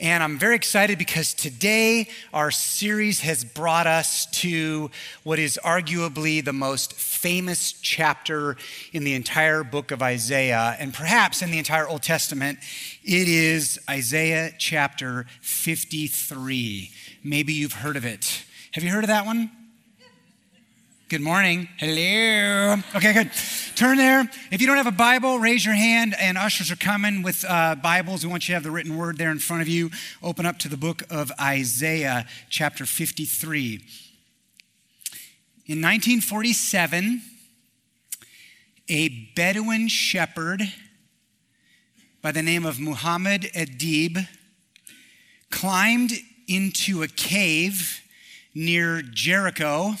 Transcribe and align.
And 0.00 0.22
I'm 0.22 0.38
very 0.38 0.56
excited 0.56 0.96
because 0.96 1.34
today 1.34 2.08
our 2.32 2.50
series 2.50 3.20
has 3.20 3.44
brought 3.44 3.86
us 3.86 4.24
to 4.40 4.90
what 5.24 5.38
is 5.38 5.60
arguably 5.62 6.42
the 6.42 6.54
most 6.54 6.94
famous 6.94 7.72
chapter 7.72 8.56
in 8.94 9.04
the 9.04 9.12
entire 9.12 9.62
book 9.62 9.90
of 9.90 10.00
Isaiah, 10.02 10.74
and 10.78 10.94
perhaps 10.94 11.42
in 11.42 11.50
the 11.50 11.58
entire 11.58 11.86
Old 11.86 12.02
Testament. 12.02 12.60
It 13.04 13.28
is 13.28 13.78
Isaiah 13.90 14.52
chapter 14.56 15.26
53. 15.42 16.90
Maybe 17.22 17.52
you've 17.52 17.74
heard 17.74 17.98
of 17.98 18.06
it. 18.06 18.46
Have 18.72 18.82
you 18.82 18.90
heard 18.90 19.04
of 19.04 19.08
that 19.08 19.26
one? 19.26 19.50
Good 21.10 21.22
morning. 21.22 21.68
Hello. 21.78 22.76
Okay, 22.94 23.12
good. 23.12 23.32
Turn 23.74 23.96
there. 23.96 24.30
If 24.52 24.60
you 24.60 24.68
don't 24.68 24.76
have 24.76 24.86
a 24.86 24.92
Bible, 24.92 25.40
raise 25.40 25.64
your 25.64 25.74
hand, 25.74 26.14
and 26.20 26.38
ushers 26.38 26.70
are 26.70 26.76
coming 26.76 27.22
with 27.22 27.44
uh, 27.48 27.74
Bibles. 27.74 28.24
We 28.24 28.30
want 28.30 28.44
you 28.44 28.52
to 28.52 28.54
have 28.54 28.62
the 28.62 28.70
written 28.70 28.96
word 28.96 29.18
there 29.18 29.32
in 29.32 29.40
front 29.40 29.60
of 29.60 29.66
you. 29.66 29.90
Open 30.22 30.46
up 30.46 30.60
to 30.60 30.68
the 30.68 30.76
book 30.76 31.02
of 31.10 31.32
Isaiah, 31.40 32.28
chapter 32.48 32.86
53. 32.86 33.72
In 35.66 35.82
1947, 35.82 37.22
a 38.88 39.08
Bedouin 39.34 39.88
shepherd 39.88 40.62
by 42.22 42.30
the 42.30 42.42
name 42.42 42.64
of 42.64 42.78
Muhammad 42.78 43.50
Adib 43.56 44.28
climbed 45.50 46.12
into 46.46 47.02
a 47.02 47.08
cave 47.08 48.00
near 48.54 49.02
Jericho 49.02 49.96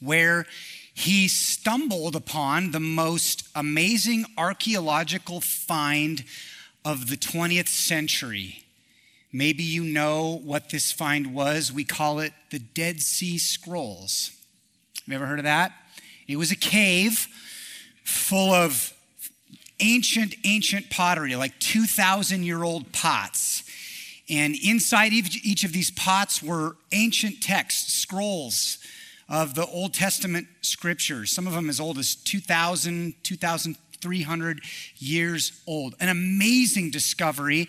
where 0.00 0.46
he 0.94 1.28
stumbled 1.28 2.16
upon 2.16 2.70
the 2.70 2.80
most 2.80 3.46
amazing 3.54 4.24
archaeological 4.38 5.42
find 5.42 6.24
of 6.86 7.10
the 7.10 7.16
20th 7.16 7.68
century. 7.68 8.64
Maybe 9.30 9.62
you 9.62 9.84
know 9.84 10.40
what 10.42 10.70
this 10.70 10.92
find 10.92 11.34
was. 11.34 11.70
We 11.70 11.84
call 11.84 12.20
it 12.20 12.32
the 12.50 12.58
Dead 12.58 13.02
Sea 13.02 13.36
Scrolls. 13.36 14.30
Have 15.04 15.08
you 15.08 15.14
ever 15.16 15.26
heard 15.26 15.38
of 15.38 15.44
that? 15.44 15.72
It 16.26 16.36
was 16.36 16.50
a 16.50 16.56
cave 16.56 17.28
full 18.02 18.54
of 18.54 18.94
ancient, 19.80 20.34
ancient 20.44 20.88
pottery, 20.88 21.36
like 21.36 21.58
2,000 21.58 22.42
year 22.42 22.62
old 22.62 22.90
pots. 22.92 23.64
And 24.30 24.56
inside 24.64 25.12
each 25.12 25.62
of 25.62 25.72
these 25.72 25.90
pots 25.90 26.42
were 26.42 26.76
ancient 26.90 27.42
texts, 27.42 27.92
scrolls 27.92 28.78
of 29.28 29.54
the 29.54 29.66
Old 29.66 29.92
Testament 29.92 30.46
scriptures, 30.60 31.32
some 31.32 31.46
of 31.46 31.52
them 31.52 31.68
as 31.68 31.80
old 31.80 31.98
as 31.98 32.14
2,000, 32.14 33.14
2,300 33.22 34.60
years 34.96 35.60
old. 35.66 35.94
An 35.98 36.08
amazing 36.08 36.90
discovery. 36.90 37.68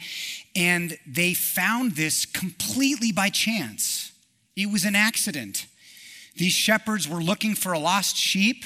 And 0.56 0.98
they 1.08 1.34
found 1.34 1.94
this 1.94 2.26
completely 2.26 3.12
by 3.12 3.30
chance. 3.30 4.12
It 4.56 4.72
was 4.72 4.86
an 4.86 4.96
accident. 4.96 5.66
These 6.36 6.54
shepherds 6.54 7.08
were 7.08 7.22
looking 7.22 7.56
for 7.56 7.74
a 7.74 7.80
lost 7.80 8.16
sheep, 8.16 8.64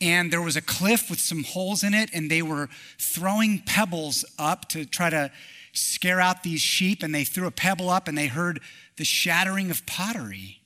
and 0.00 0.32
there 0.32 0.40
was 0.40 0.56
a 0.56 0.62
cliff 0.62 1.10
with 1.10 1.20
some 1.20 1.44
holes 1.44 1.84
in 1.84 1.92
it, 1.92 2.08
and 2.14 2.30
they 2.30 2.42
were 2.42 2.68
throwing 2.98 3.60
pebbles 3.60 4.24
up 4.38 4.68
to 4.70 4.86
try 4.86 5.10
to 5.10 5.30
scare 5.72 6.20
out 6.20 6.42
these 6.42 6.62
sheep. 6.62 7.02
And 7.02 7.14
they 7.14 7.24
threw 7.24 7.46
a 7.46 7.50
pebble 7.50 7.90
up, 7.90 8.08
and 8.08 8.16
they 8.16 8.28
heard 8.28 8.60
the 8.96 9.04
shattering 9.04 9.70
of 9.70 9.84
pottery 9.84 10.60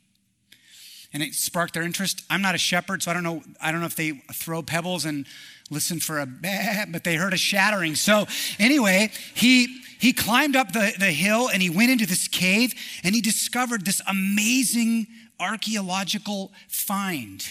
and 1.12 1.22
it 1.22 1.34
sparked 1.34 1.74
their 1.74 1.82
interest. 1.82 2.22
I'm 2.28 2.42
not 2.42 2.54
a 2.54 2.58
shepherd, 2.58 3.02
so 3.02 3.10
I 3.10 3.14
don't 3.14 3.22
know. 3.22 3.42
I 3.60 3.72
don't 3.72 3.80
know 3.80 3.86
if 3.86 3.96
they 3.96 4.22
throw 4.32 4.62
pebbles 4.62 5.04
and 5.04 5.26
listen 5.70 6.00
for 6.00 6.18
a 6.18 6.26
but 6.26 7.04
they 7.04 7.16
heard 7.16 7.34
a 7.34 7.38
shattering. 7.38 7.94
So 7.94 8.26
anyway, 8.58 9.10
he 9.34 9.80
he 9.98 10.12
climbed 10.12 10.56
up 10.56 10.72
the, 10.72 10.92
the 10.98 11.06
hill 11.06 11.48
and 11.48 11.62
he 11.62 11.70
went 11.70 11.90
into 11.90 12.06
this 12.06 12.28
cave 12.28 12.74
and 13.02 13.14
he 13.14 13.20
discovered 13.20 13.84
this 13.84 14.00
amazing 14.06 15.06
archaeological 15.40 16.52
find. 16.68 17.44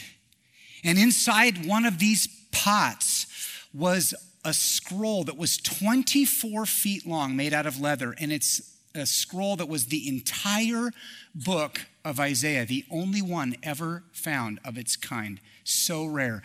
And 0.84 0.98
inside 0.98 1.66
one 1.66 1.86
of 1.86 2.00
these 2.00 2.28
pots 2.52 3.28
was 3.74 4.14
a 4.46 4.54
scroll 4.54 5.26
that 5.26 5.38
was 5.38 5.58
24 5.58 6.66
feet 6.66 7.06
long, 7.06 7.36
made 7.36 7.54
out 7.54 7.66
of 7.66 7.82
leather, 7.82 8.16
and 8.18 8.32
it's 8.32 8.77
a 8.98 9.06
scroll 9.06 9.56
that 9.58 9.70
was 9.70 9.86
the 9.86 10.08
entire 10.08 10.92
book 11.34 11.82
of 12.04 12.20
Isaiah, 12.20 12.66
the 12.66 12.86
only 12.90 13.22
one 13.22 13.56
ever 13.64 14.04
found 14.12 14.60
of 14.66 14.78
its 14.78 14.96
kind. 14.96 15.40
So 15.64 16.06
rare. 16.06 16.42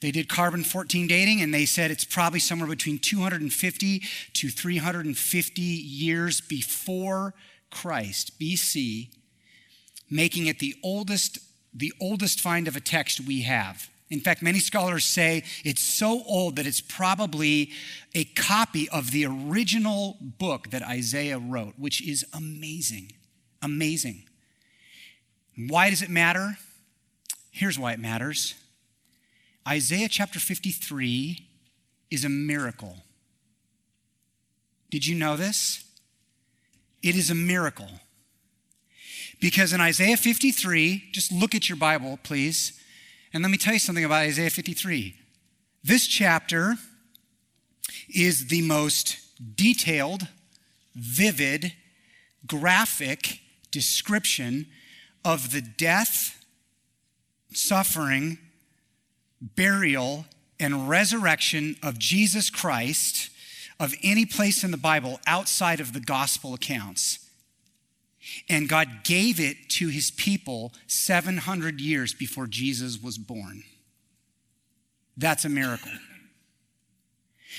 They 0.00 0.10
did 0.10 0.28
carbon 0.28 0.64
14 0.64 1.06
dating 1.06 1.42
and 1.42 1.52
they 1.52 1.66
said 1.66 1.90
it's 1.90 2.04
probably 2.04 2.40
somewhere 2.40 2.68
between 2.68 2.98
250 2.98 4.02
to 4.32 4.48
350 4.48 5.60
years 5.62 6.40
before 6.40 7.34
Christ, 7.70 8.38
BC, 8.40 9.08
making 10.10 10.46
it 10.46 10.58
the 10.58 10.74
oldest 10.82 11.38
the 11.72 11.92
oldest 12.00 12.40
find 12.40 12.66
of 12.66 12.74
a 12.74 12.80
text 12.80 13.20
we 13.20 13.42
have. 13.42 13.88
In 14.10 14.20
fact, 14.20 14.42
many 14.42 14.58
scholars 14.58 15.04
say 15.04 15.44
it's 15.64 15.82
so 15.82 16.22
old 16.26 16.56
that 16.56 16.66
it's 16.66 16.80
probably 16.80 17.70
a 18.12 18.24
copy 18.24 18.88
of 18.88 19.12
the 19.12 19.24
original 19.24 20.16
book 20.20 20.70
that 20.70 20.82
Isaiah 20.82 21.38
wrote, 21.38 21.74
which 21.78 22.06
is 22.06 22.26
amazing. 22.32 23.12
Amazing. 23.62 24.24
Why 25.56 25.90
does 25.90 26.02
it 26.02 26.10
matter? 26.10 26.58
Here's 27.52 27.78
why 27.78 27.92
it 27.92 28.00
matters 28.00 28.54
Isaiah 29.68 30.08
chapter 30.08 30.40
53 30.40 31.46
is 32.10 32.24
a 32.24 32.28
miracle. 32.28 32.96
Did 34.90 35.06
you 35.06 35.14
know 35.14 35.36
this? 35.36 35.84
It 37.02 37.14
is 37.14 37.30
a 37.30 37.34
miracle. 37.34 38.00
Because 39.40 39.72
in 39.72 39.80
Isaiah 39.80 40.16
53, 40.16 41.10
just 41.12 41.30
look 41.30 41.54
at 41.54 41.68
your 41.68 41.76
Bible, 41.76 42.18
please. 42.22 42.79
And 43.32 43.42
let 43.44 43.50
me 43.50 43.58
tell 43.58 43.72
you 43.72 43.78
something 43.78 44.04
about 44.04 44.22
Isaiah 44.22 44.50
53. 44.50 45.14
This 45.84 46.06
chapter 46.06 46.74
is 48.12 48.48
the 48.48 48.62
most 48.62 49.18
detailed, 49.54 50.26
vivid, 50.96 51.72
graphic 52.46 53.40
description 53.70 54.66
of 55.24 55.52
the 55.52 55.60
death, 55.60 56.44
suffering, 57.52 58.38
burial, 59.40 60.26
and 60.58 60.88
resurrection 60.88 61.76
of 61.82 61.98
Jesus 61.98 62.50
Christ 62.50 63.30
of 63.78 63.94
any 64.02 64.26
place 64.26 64.64
in 64.64 64.72
the 64.72 64.76
Bible 64.76 65.20
outside 65.26 65.78
of 65.78 65.92
the 65.92 66.00
gospel 66.00 66.52
accounts. 66.52 67.19
And 68.48 68.68
God 68.68 69.04
gave 69.04 69.40
it 69.40 69.56
to 69.70 69.88
his 69.88 70.10
people 70.10 70.72
700 70.86 71.80
years 71.80 72.14
before 72.14 72.46
Jesus 72.46 73.02
was 73.02 73.18
born. 73.18 73.62
That's 75.16 75.44
a 75.44 75.48
miracle. 75.48 75.92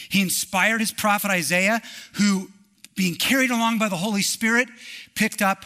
He 0.09 0.21
inspired 0.21 0.79
his 0.79 0.91
prophet 0.91 1.29
Isaiah, 1.29 1.81
who, 2.13 2.49
being 2.95 3.15
carried 3.15 3.51
along 3.51 3.77
by 3.77 3.89
the 3.89 3.97
Holy 3.97 4.21
Spirit, 4.21 4.67
picked 5.15 5.41
up 5.41 5.65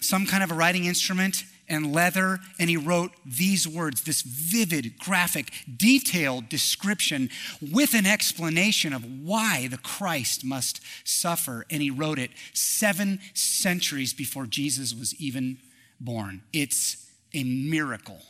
some 0.00 0.26
kind 0.26 0.42
of 0.42 0.50
a 0.50 0.54
writing 0.54 0.84
instrument 0.84 1.44
and 1.68 1.92
leather, 1.92 2.38
and 2.58 2.70
he 2.70 2.76
wrote 2.76 3.12
these 3.24 3.66
words 3.66 4.02
this 4.02 4.22
vivid, 4.22 4.98
graphic, 4.98 5.50
detailed 5.76 6.48
description 6.48 7.28
with 7.60 7.94
an 7.94 8.06
explanation 8.06 8.92
of 8.92 9.04
why 9.04 9.68
the 9.68 9.78
Christ 9.78 10.44
must 10.44 10.80
suffer. 11.04 11.66
And 11.70 11.82
he 11.82 11.90
wrote 11.90 12.18
it 12.18 12.30
seven 12.52 13.20
centuries 13.34 14.14
before 14.14 14.46
Jesus 14.46 14.94
was 14.94 15.14
even 15.20 15.58
born. 16.00 16.42
It's 16.52 17.08
a 17.34 17.44
miracle. 17.44 18.20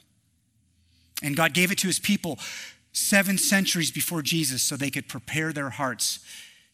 And 1.22 1.36
God 1.36 1.54
gave 1.54 1.70
it 1.70 1.78
to 1.78 1.86
his 1.86 1.98
people 1.98 2.38
seven 2.92 3.36
centuries 3.36 3.91
before 3.91 4.22
Jesus 4.22 4.62
so 4.62 4.76
they 4.76 4.91
could 4.91 5.08
prepare 5.08 5.52
their 5.52 5.70
hearts 5.70 6.20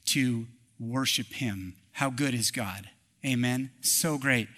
to 0.06 0.46
worship 0.78 1.26
him. 1.26 1.74
How 1.92 2.10
good 2.10 2.34
is 2.34 2.50
God? 2.50 2.88
Amen. 3.24 3.70
So 3.80 4.18
great. 4.18 4.48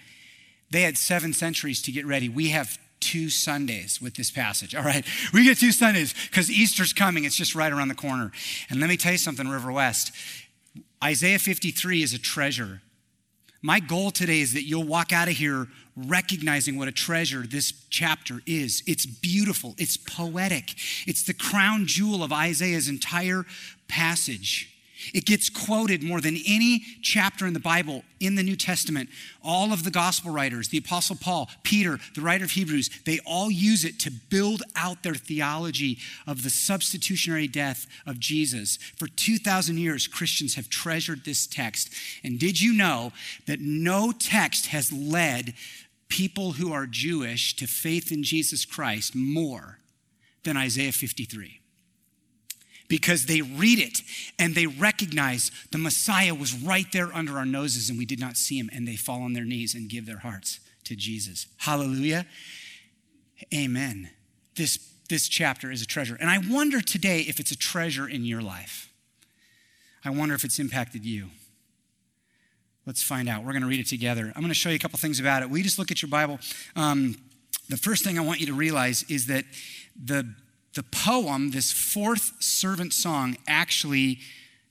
They 0.75 0.81
had 0.81 0.97
seven 0.97 1.31
centuries 1.31 1.81
to 1.83 1.91
get 1.93 2.05
ready. 2.05 2.27
We 2.27 2.49
have 2.49 2.77
two 2.99 3.29
Sundays 3.29 4.01
with 4.01 4.15
this 4.15 4.29
passage. 4.29 4.75
All 4.75 4.83
right, 4.83 5.05
we 5.33 5.45
get 5.45 5.57
two 5.57 5.71
Sundays 5.71 6.13
because 6.29 6.51
Easter's 6.51 6.91
coming. 6.91 7.23
It's 7.23 7.37
just 7.37 7.55
right 7.55 7.71
around 7.71 7.87
the 7.87 7.95
corner. 7.95 8.33
And 8.69 8.81
let 8.81 8.89
me 8.89 8.97
tell 8.97 9.13
you 9.13 9.17
something, 9.17 9.47
River 9.47 9.71
West. 9.71 10.11
Isaiah 11.01 11.39
53 11.39 12.03
is 12.03 12.13
a 12.13 12.19
treasure. 12.19 12.81
My 13.61 13.79
goal 13.79 14.11
today 14.11 14.41
is 14.41 14.51
that 14.51 14.63
you'll 14.63 14.83
walk 14.83 15.13
out 15.13 15.29
of 15.29 15.35
here 15.35 15.69
recognizing 15.95 16.77
what 16.77 16.89
a 16.89 16.91
treasure 16.91 17.47
this 17.47 17.71
chapter 17.89 18.41
is. 18.45 18.83
It's 18.85 19.05
beautiful, 19.05 19.75
it's 19.77 19.95
poetic, 19.95 20.73
it's 21.07 21.23
the 21.23 21.33
crown 21.33 21.87
jewel 21.87 22.21
of 22.21 22.33
Isaiah's 22.33 22.89
entire 22.89 23.45
passage. 23.87 24.74
It 25.13 25.25
gets 25.25 25.49
quoted 25.49 26.03
more 26.03 26.21
than 26.21 26.37
any 26.47 26.83
chapter 27.01 27.45
in 27.45 27.53
the 27.53 27.59
Bible 27.59 28.03
in 28.19 28.35
the 28.35 28.43
New 28.43 28.55
Testament. 28.55 29.09
All 29.43 29.73
of 29.73 29.83
the 29.83 29.91
gospel 29.91 30.31
writers, 30.31 30.69
the 30.69 30.77
Apostle 30.77 31.17
Paul, 31.19 31.49
Peter, 31.63 31.99
the 32.15 32.21
writer 32.21 32.45
of 32.45 32.51
Hebrews, 32.51 32.89
they 33.05 33.19
all 33.25 33.51
use 33.51 33.83
it 33.85 33.99
to 33.99 34.11
build 34.11 34.63
out 34.75 35.03
their 35.03 35.15
theology 35.15 35.97
of 36.25 36.43
the 36.43 36.49
substitutionary 36.49 37.47
death 37.47 37.87
of 38.05 38.19
Jesus. 38.19 38.77
For 38.97 39.07
2,000 39.07 39.77
years, 39.77 40.07
Christians 40.07 40.55
have 40.55 40.69
treasured 40.69 41.25
this 41.25 41.45
text. 41.45 41.93
And 42.23 42.39
did 42.39 42.61
you 42.61 42.73
know 42.73 43.11
that 43.47 43.59
no 43.59 44.11
text 44.11 44.67
has 44.67 44.91
led 44.91 45.53
people 46.07 46.53
who 46.53 46.71
are 46.71 46.85
Jewish 46.85 47.55
to 47.57 47.67
faith 47.67 48.11
in 48.11 48.23
Jesus 48.23 48.65
Christ 48.65 49.15
more 49.15 49.79
than 50.43 50.57
Isaiah 50.57 50.91
53? 50.91 51.59
Because 52.87 53.25
they 53.25 53.41
read 53.41 53.79
it 53.79 54.01
and 54.37 54.55
they 54.55 54.67
recognize 54.67 55.51
the 55.71 55.77
Messiah 55.77 56.35
was 56.35 56.53
right 56.53 56.85
there 56.91 57.13
under 57.13 57.37
our 57.37 57.45
noses 57.45 57.89
and 57.89 57.97
we 57.97 58.05
did 58.05 58.19
not 58.19 58.37
see 58.37 58.57
him, 58.57 58.69
and 58.73 58.87
they 58.87 58.95
fall 58.95 59.21
on 59.21 59.33
their 59.33 59.43
knees 59.43 59.73
and 59.73 59.89
give 59.89 60.05
their 60.05 60.19
hearts 60.19 60.59
to 60.85 60.95
Jesus. 60.95 61.47
Hallelujah. 61.57 62.25
Amen. 63.53 64.09
This, 64.55 64.77
this 65.09 65.27
chapter 65.27 65.71
is 65.71 65.81
a 65.81 65.85
treasure. 65.85 66.17
And 66.19 66.29
I 66.29 66.37
wonder 66.37 66.81
today 66.81 67.21
if 67.21 67.39
it's 67.39 67.51
a 67.51 67.57
treasure 67.57 68.07
in 68.07 68.23
your 68.25 68.41
life. 68.41 68.91
I 70.03 70.11
wonder 70.11 70.35
if 70.35 70.43
it's 70.43 70.59
impacted 70.59 71.03
you. 71.03 71.29
Let's 72.85 73.01
find 73.01 73.27
out. 73.27 73.43
We're 73.43 73.53
going 73.53 73.63
to 73.63 73.67
read 73.67 73.79
it 73.79 73.87
together. 73.87 74.31
I'm 74.35 74.41
going 74.41 74.49
to 74.49 74.53
show 74.53 74.69
you 74.69 74.75
a 74.75 74.79
couple 74.79 74.99
things 74.99 75.19
about 75.19 75.41
it. 75.41 75.49
We 75.49 75.63
just 75.63 75.79
look 75.79 75.89
at 75.89 76.03
your 76.03 76.09
Bible. 76.09 76.39
Um, 76.75 77.17
the 77.67 77.77
first 77.77 78.03
thing 78.03 78.19
I 78.19 78.21
want 78.21 78.39
you 78.39 78.45
to 78.45 78.53
realize 78.53 79.03
is 79.09 79.25
that 79.25 79.43
the 80.01 80.31
the 80.75 80.83
poem, 80.83 81.51
this 81.51 81.71
fourth 81.71 82.33
servant 82.43 82.93
song, 82.93 83.37
actually 83.47 84.19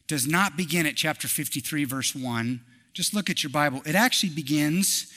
does 0.06 0.26
not 0.26 0.56
begin 0.56 0.86
at 0.86 0.96
chapter 0.96 1.26
53, 1.26 1.84
verse 1.84 2.14
1. 2.14 2.60
Just 2.92 3.14
look 3.14 3.30
at 3.30 3.42
your 3.42 3.50
Bible. 3.50 3.82
It 3.86 3.94
actually 3.94 4.30
begins 4.30 5.12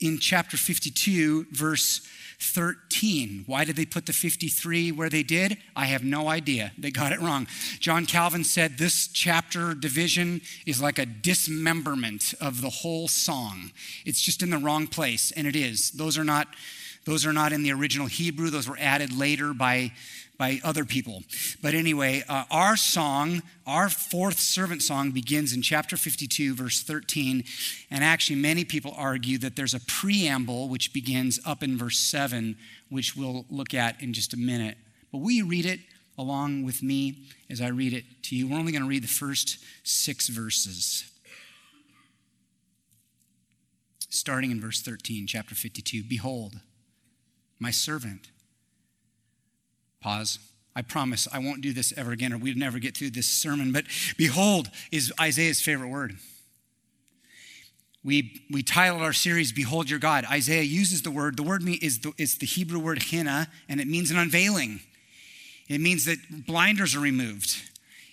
in 0.00 0.18
chapter 0.18 0.56
52, 0.56 1.46
verse 1.52 2.06
13. 2.40 3.44
Why 3.46 3.64
did 3.64 3.76
they 3.76 3.86
put 3.86 4.06
the 4.06 4.12
53 4.12 4.90
where 4.90 5.08
they 5.08 5.22
did? 5.22 5.58
I 5.76 5.86
have 5.86 6.02
no 6.02 6.28
idea. 6.28 6.72
They 6.76 6.90
got 6.90 7.12
it 7.12 7.20
wrong. 7.20 7.46
John 7.78 8.04
Calvin 8.04 8.42
said 8.42 8.78
this 8.78 9.06
chapter 9.06 9.74
division 9.74 10.40
is 10.66 10.82
like 10.82 10.98
a 10.98 11.06
dismemberment 11.06 12.34
of 12.40 12.60
the 12.60 12.68
whole 12.68 13.06
song. 13.06 13.70
It's 14.04 14.20
just 14.20 14.42
in 14.42 14.50
the 14.50 14.58
wrong 14.58 14.88
place, 14.88 15.30
and 15.30 15.46
it 15.46 15.54
is. 15.54 15.92
Those 15.92 16.18
are 16.18 16.24
not 16.24 16.48
those 17.04 17.26
are 17.26 17.32
not 17.32 17.52
in 17.52 17.64
the 17.64 17.72
original 17.72 18.06
Hebrew. 18.06 18.48
Those 18.48 18.68
were 18.68 18.78
added 18.78 19.12
later 19.12 19.52
by 19.52 19.92
by 20.38 20.60
other 20.64 20.84
people. 20.84 21.22
But 21.62 21.74
anyway, 21.74 22.24
uh, 22.28 22.44
our 22.50 22.76
song, 22.76 23.42
our 23.66 23.88
fourth 23.88 24.40
servant 24.40 24.82
song, 24.82 25.10
begins 25.10 25.52
in 25.52 25.62
chapter 25.62 25.96
52, 25.96 26.54
verse 26.54 26.82
13. 26.82 27.44
And 27.90 28.02
actually, 28.02 28.36
many 28.36 28.64
people 28.64 28.94
argue 28.96 29.38
that 29.38 29.56
there's 29.56 29.74
a 29.74 29.80
preamble 29.80 30.68
which 30.68 30.92
begins 30.92 31.38
up 31.44 31.62
in 31.62 31.78
verse 31.78 31.98
7, 31.98 32.56
which 32.88 33.14
we'll 33.14 33.46
look 33.50 33.74
at 33.74 34.02
in 34.02 34.12
just 34.12 34.34
a 34.34 34.36
minute. 34.36 34.76
But 35.12 35.18
will 35.18 35.30
you 35.30 35.46
read 35.46 35.66
it 35.66 35.80
along 36.18 36.64
with 36.64 36.82
me 36.82 37.28
as 37.50 37.60
I 37.60 37.68
read 37.68 37.92
it 37.92 38.04
to 38.24 38.36
you? 38.36 38.48
We're 38.48 38.58
only 38.58 38.72
going 38.72 38.82
to 38.82 38.88
read 38.88 39.04
the 39.04 39.08
first 39.08 39.58
six 39.84 40.28
verses. 40.28 41.04
Starting 44.08 44.50
in 44.50 44.60
verse 44.60 44.82
13, 44.82 45.26
chapter 45.26 45.54
52 45.54 46.02
Behold, 46.02 46.60
my 47.58 47.70
servant 47.70 48.31
Pause. 50.02 50.38
I 50.74 50.82
promise 50.82 51.28
I 51.32 51.38
won't 51.38 51.60
do 51.60 51.72
this 51.72 51.92
ever 51.96 52.12
again, 52.12 52.32
or 52.32 52.38
we'd 52.38 52.56
never 52.56 52.78
get 52.78 52.96
through 52.96 53.10
this 53.10 53.26
sermon. 53.26 53.72
But 53.72 53.84
behold 54.16 54.70
is 54.90 55.12
Isaiah's 55.20 55.60
favorite 55.60 55.88
word. 55.88 56.16
We, 58.04 58.42
we 58.50 58.64
titled 58.64 59.02
our 59.02 59.12
series, 59.12 59.52
Behold 59.52 59.88
Your 59.88 60.00
God. 60.00 60.24
Isaiah 60.24 60.62
uses 60.62 61.02
the 61.02 61.10
word, 61.10 61.36
the 61.36 61.44
word 61.44 61.62
is 61.80 62.00
the, 62.00 62.12
is 62.18 62.38
the 62.38 62.46
Hebrew 62.46 62.80
word 62.80 62.98
hinneh, 62.98 63.46
and 63.68 63.80
it 63.80 63.86
means 63.86 64.10
an 64.10 64.18
unveiling. 64.18 64.80
It 65.68 65.80
means 65.80 66.04
that 66.06 66.46
blinders 66.46 66.96
are 66.96 67.00
removed. 67.00 67.62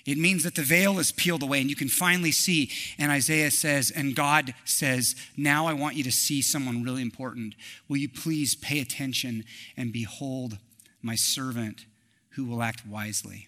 It 0.06 0.18
means 0.18 0.44
that 0.44 0.56
the 0.56 0.62
veil 0.62 1.00
is 1.00 1.12
peeled 1.12 1.44
away 1.44 1.62
and 1.62 1.70
you 1.70 1.76
can 1.76 1.88
finally 1.88 2.32
see. 2.32 2.72
And 2.98 3.12
Isaiah 3.12 3.52
says, 3.52 3.92
and 3.92 4.16
God 4.16 4.54
says, 4.64 5.16
Now 5.36 5.68
I 5.68 5.74
want 5.74 5.96
you 5.96 6.04
to 6.04 6.12
see 6.12 6.42
someone 6.42 6.84
really 6.84 7.02
important. 7.02 7.56
Will 7.88 7.98
you 7.98 8.10
please 8.10 8.56
pay 8.56 8.80
attention 8.80 9.44
and 9.76 9.92
behold 9.92 10.58
my 11.02 11.16
servant 11.16 11.86
who 12.32 12.46
will 12.46 12.62
act 12.62 12.86
wisely. 12.86 13.48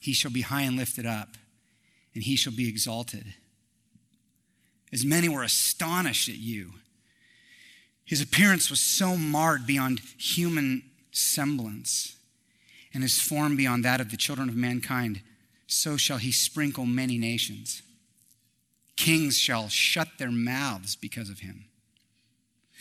He 0.00 0.12
shall 0.12 0.30
be 0.30 0.42
high 0.42 0.62
and 0.62 0.76
lifted 0.76 1.06
up, 1.06 1.36
and 2.14 2.22
he 2.22 2.36
shall 2.36 2.52
be 2.52 2.68
exalted. 2.68 3.34
As 4.92 5.04
many 5.04 5.28
were 5.28 5.42
astonished 5.42 6.28
at 6.28 6.38
you. 6.38 6.74
His 8.04 8.20
appearance 8.20 8.70
was 8.70 8.80
so 8.80 9.16
marred 9.16 9.66
beyond 9.66 10.00
human 10.16 10.82
semblance, 11.10 12.16
and 12.94 13.02
his 13.02 13.20
form 13.20 13.56
beyond 13.56 13.84
that 13.84 14.00
of 14.00 14.10
the 14.10 14.16
children 14.16 14.48
of 14.48 14.54
mankind. 14.54 15.22
So 15.66 15.96
shall 15.96 16.18
he 16.18 16.30
sprinkle 16.30 16.86
many 16.86 17.18
nations. 17.18 17.82
Kings 18.96 19.36
shall 19.36 19.68
shut 19.68 20.08
their 20.18 20.30
mouths 20.30 20.94
because 20.94 21.28
of 21.28 21.40
him. 21.40 21.64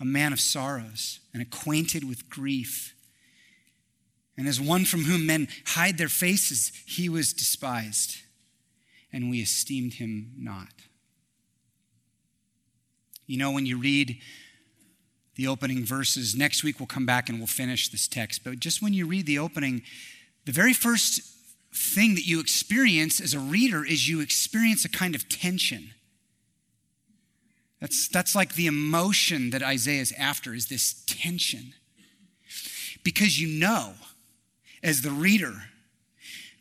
a 0.00 0.04
man 0.04 0.32
of 0.32 0.40
sorrows 0.40 1.20
and 1.32 1.42
acquainted 1.42 2.04
with 2.04 2.28
grief. 2.28 2.94
And 4.36 4.46
as 4.46 4.60
one 4.60 4.84
from 4.84 5.04
whom 5.04 5.26
men 5.26 5.48
hide 5.66 5.98
their 5.98 6.08
faces, 6.08 6.70
he 6.86 7.08
was 7.08 7.32
despised, 7.32 8.18
and 9.12 9.30
we 9.30 9.40
esteemed 9.40 9.94
him 9.94 10.32
not. 10.38 10.68
You 13.26 13.36
know, 13.36 13.50
when 13.50 13.66
you 13.66 13.78
read 13.78 14.18
the 15.34 15.48
opening 15.48 15.84
verses, 15.84 16.34
next 16.34 16.62
week 16.62 16.78
we'll 16.78 16.86
come 16.86 17.06
back 17.06 17.28
and 17.28 17.38
we'll 17.38 17.46
finish 17.46 17.88
this 17.88 18.08
text, 18.08 18.42
but 18.44 18.58
just 18.58 18.80
when 18.80 18.92
you 18.92 19.06
read 19.06 19.26
the 19.26 19.38
opening, 19.38 19.82
the 20.46 20.52
very 20.52 20.72
first 20.72 21.20
thing 21.74 22.14
that 22.14 22.26
you 22.26 22.40
experience 22.40 23.20
as 23.20 23.34
a 23.34 23.38
reader 23.38 23.84
is 23.84 24.08
you 24.08 24.20
experience 24.20 24.84
a 24.84 24.88
kind 24.88 25.14
of 25.14 25.28
tension. 25.28 25.90
That's, 27.80 28.08
that's 28.08 28.34
like 28.34 28.54
the 28.54 28.66
emotion 28.66 29.50
that 29.50 29.62
Isaiah 29.62 30.00
is 30.00 30.12
after, 30.18 30.54
is 30.54 30.66
this 30.66 31.04
tension. 31.06 31.74
Because 33.04 33.40
you 33.40 33.46
know, 33.46 33.94
as 34.82 35.02
the 35.02 35.10
reader, 35.10 35.54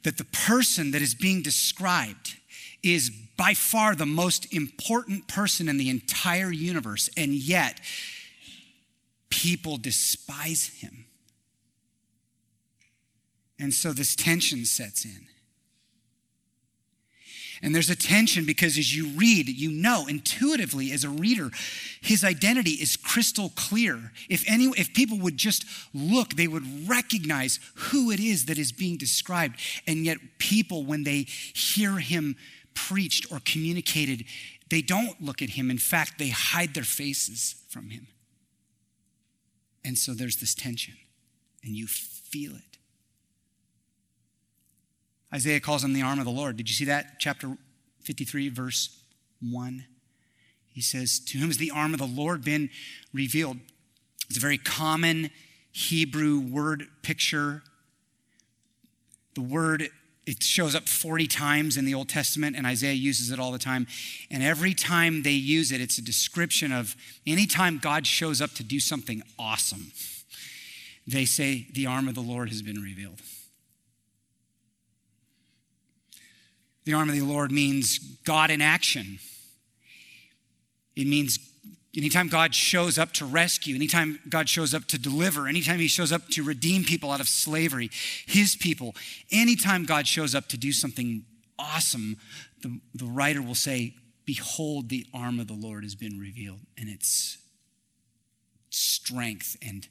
that 0.03 0.17
the 0.17 0.25
person 0.25 0.91
that 0.91 1.01
is 1.01 1.15
being 1.15 1.41
described 1.41 2.35
is 2.83 3.11
by 3.35 3.53
far 3.53 3.95
the 3.95 4.05
most 4.05 4.53
important 4.53 5.27
person 5.27 5.67
in 5.67 5.77
the 5.77 5.89
entire 5.89 6.51
universe, 6.51 7.09
and 7.17 7.33
yet 7.33 7.81
people 9.29 9.77
despise 9.77 10.67
him. 10.79 11.05
And 13.59 13.73
so 13.73 13.91
this 13.91 14.15
tension 14.15 14.65
sets 14.65 15.03
in. 15.03 15.27
And 17.61 17.73
there's 17.73 17.89
a 17.89 17.95
tension 17.95 18.45
because 18.45 18.77
as 18.77 18.95
you 18.95 19.07
read, 19.17 19.47
you 19.47 19.71
know 19.71 20.05
intuitively 20.07 20.91
as 20.91 21.03
a 21.03 21.09
reader, 21.09 21.49
his 22.01 22.23
identity 22.23 22.71
is 22.71 22.95
crystal 22.95 23.51
clear. 23.55 24.11
If 24.29 24.43
any 24.47 24.65
if 24.77 24.93
people 24.93 25.19
would 25.19 25.37
just 25.37 25.65
look, 25.93 26.35
they 26.35 26.47
would 26.47 26.87
recognize 26.87 27.59
who 27.75 28.11
it 28.11 28.19
is 28.19 28.45
that 28.45 28.57
is 28.57 28.71
being 28.71 28.97
described. 28.97 29.59
And 29.87 30.05
yet 30.05 30.17
people 30.37 30.85
when 30.85 31.03
they 31.03 31.23
hear 31.23 31.97
him 31.97 32.35
preached 32.73 33.31
or 33.31 33.39
communicated, 33.43 34.25
they 34.69 34.81
don't 34.81 35.21
look 35.21 35.41
at 35.41 35.51
him. 35.51 35.71
In 35.71 35.77
fact, 35.77 36.19
they 36.19 36.29
hide 36.29 36.73
their 36.73 36.83
faces 36.83 37.55
from 37.69 37.89
him. 37.89 38.07
And 39.83 39.97
so 39.97 40.13
there's 40.13 40.37
this 40.37 40.53
tension 40.53 40.95
and 41.63 41.73
you 41.73 41.87
feel 41.87 42.51
it. 42.55 42.66
Isaiah 45.33 45.59
calls 45.59 45.83
him 45.83 45.93
the 45.93 46.01
arm 46.01 46.19
of 46.19 46.25
the 46.25 46.31
Lord. 46.31 46.57
Did 46.57 46.69
you 46.69 46.75
see 46.75 46.85
that? 46.85 47.19
Chapter 47.19 47.57
53, 48.01 48.49
verse 48.49 49.01
1. 49.41 49.85
He 50.73 50.81
says, 50.81 51.19
To 51.19 51.37
whom 51.37 51.47
has 51.47 51.57
the 51.57 51.71
arm 51.71 51.93
of 51.93 51.99
the 51.99 52.05
Lord 52.05 52.43
been 52.43 52.69
revealed? 53.13 53.57
It's 54.29 54.37
a 54.37 54.41
very 54.41 54.57
common 54.57 55.31
Hebrew 55.71 56.39
word 56.39 56.87
picture. 57.01 57.63
The 59.35 59.41
word 59.41 59.89
it 60.27 60.43
shows 60.43 60.75
up 60.75 60.89
40 60.89 61.25
times 61.27 61.77
in 61.77 61.85
the 61.85 61.93
Old 61.93 62.09
Testament, 62.09 62.57
and 62.57 62.67
Isaiah 62.67 62.93
uses 62.93 63.31
it 63.31 63.39
all 63.39 63.53
the 63.53 63.57
time. 63.57 63.87
And 64.29 64.43
every 64.43 64.73
time 64.73 65.23
they 65.23 65.31
use 65.31 65.71
it, 65.71 65.79
it's 65.79 65.97
a 65.97 66.01
description 66.01 66.73
of 66.73 66.97
anytime 67.25 67.79
God 67.81 68.05
shows 68.05 68.41
up 68.41 68.51
to 68.55 68.63
do 68.63 68.81
something 68.81 69.23
awesome, 69.39 69.93
they 71.07 71.23
say, 71.23 71.67
The 71.73 71.85
arm 71.85 72.09
of 72.09 72.15
the 72.15 72.21
Lord 72.21 72.49
has 72.49 72.61
been 72.61 72.81
revealed. 72.81 73.21
The 76.87 76.93
arm 76.93 77.09
of 77.09 77.15
the 77.15 77.21
Lord 77.21 77.51
means 77.51 77.99
God 78.23 78.49
in 78.49 78.61
action. 78.61 79.19
It 80.95 81.05
means 81.05 81.37
anytime 81.93 82.29
God 82.29 82.55
shows 82.55 82.97
up 82.97 83.11
to 83.15 83.25
rescue, 83.25 83.75
anytime 83.75 84.19
God 84.29 84.47
shows 84.47 84.73
up 84.73 84.85
to 84.85 84.97
deliver, 84.97 85.49
anytime 85.49 85.79
He 85.79 85.89
shows 85.89 86.13
up 86.13 86.29
to 86.29 86.43
redeem 86.43 86.85
people 86.85 87.11
out 87.11 87.19
of 87.19 87.27
slavery, 87.27 87.89
His 88.25 88.55
people, 88.55 88.95
anytime 89.29 89.83
God 89.83 90.07
shows 90.07 90.33
up 90.33 90.47
to 90.47 90.57
do 90.57 90.71
something 90.71 91.25
awesome, 91.59 92.15
the, 92.61 92.79
the 92.95 93.05
writer 93.05 93.41
will 93.41 93.53
say, 93.53 93.93
Behold, 94.25 94.87
the 94.87 95.05
arm 95.13 95.41
of 95.41 95.47
the 95.47 95.53
Lord 95.55 95.83
has 95.83 95.95
been 95.95 96.17
revealed, 96.17 96.61
and 96.77 96.87
it's 96.87 97.37
strength 98.69 99.57
and 99.61 99.89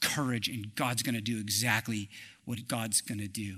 courage, 0.00 0.48
and 0.48 0.76
God's 0.76 1.02
going 1.02 1.16
to 1.16 1.20
do 1.20 1.40
exactly 1.40 2.08
what 2.44 2.68
God's 2.68 3.00
going 3.00 3.18
to 3.18 3.26
do. 3.26 3.56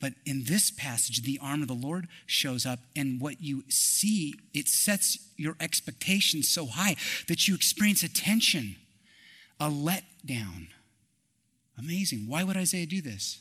But 0.00 0.12
in 0.24 0.44
this 0.44 0.70
passage, 0.70 1.22
the 1.22 1.40
arm 1.42 1.60
of 1.60 1.68
the 1.68 1.74
Lord 1.74 2.06
shows 2.24 2.64
up, 2.64 2.78
and 2.94 3.20
what 3.20 3.40
you 3.40 3.64
see, 3.68 4.34
it 4.54 4.68
sets 4.68 5.18
your 5.36 5.56
expectations 5.58 6.48
so 6.48 6.66
high 6.66 6.94
that 7.26 7.48
you 7.48 7.54
experience 7.54 8.02
a 8.04 8.08
tension, 8.08 8.76
a 9.58 9.68
letdown. 9.68 10.68
Amazing. 11.76 12.26
Why 12.28 12.44
would 12.44 12.56
Isaiah 12.56 12.86
do 12.86 13.00
this? 13.00 13.40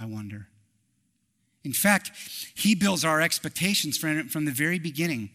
I 0.00 0.06
wonder. 0.06 0.48
In 1.64 1.72
fact, 1.72 2.10
he 2.54 2.74
builds 2.74 3.04
our 3.04 3.20
expectations 3.20 3.96
from, 3.98 4.44
the 4.44 4.50
very 4.50 4.78
beginning. 4.78 5.30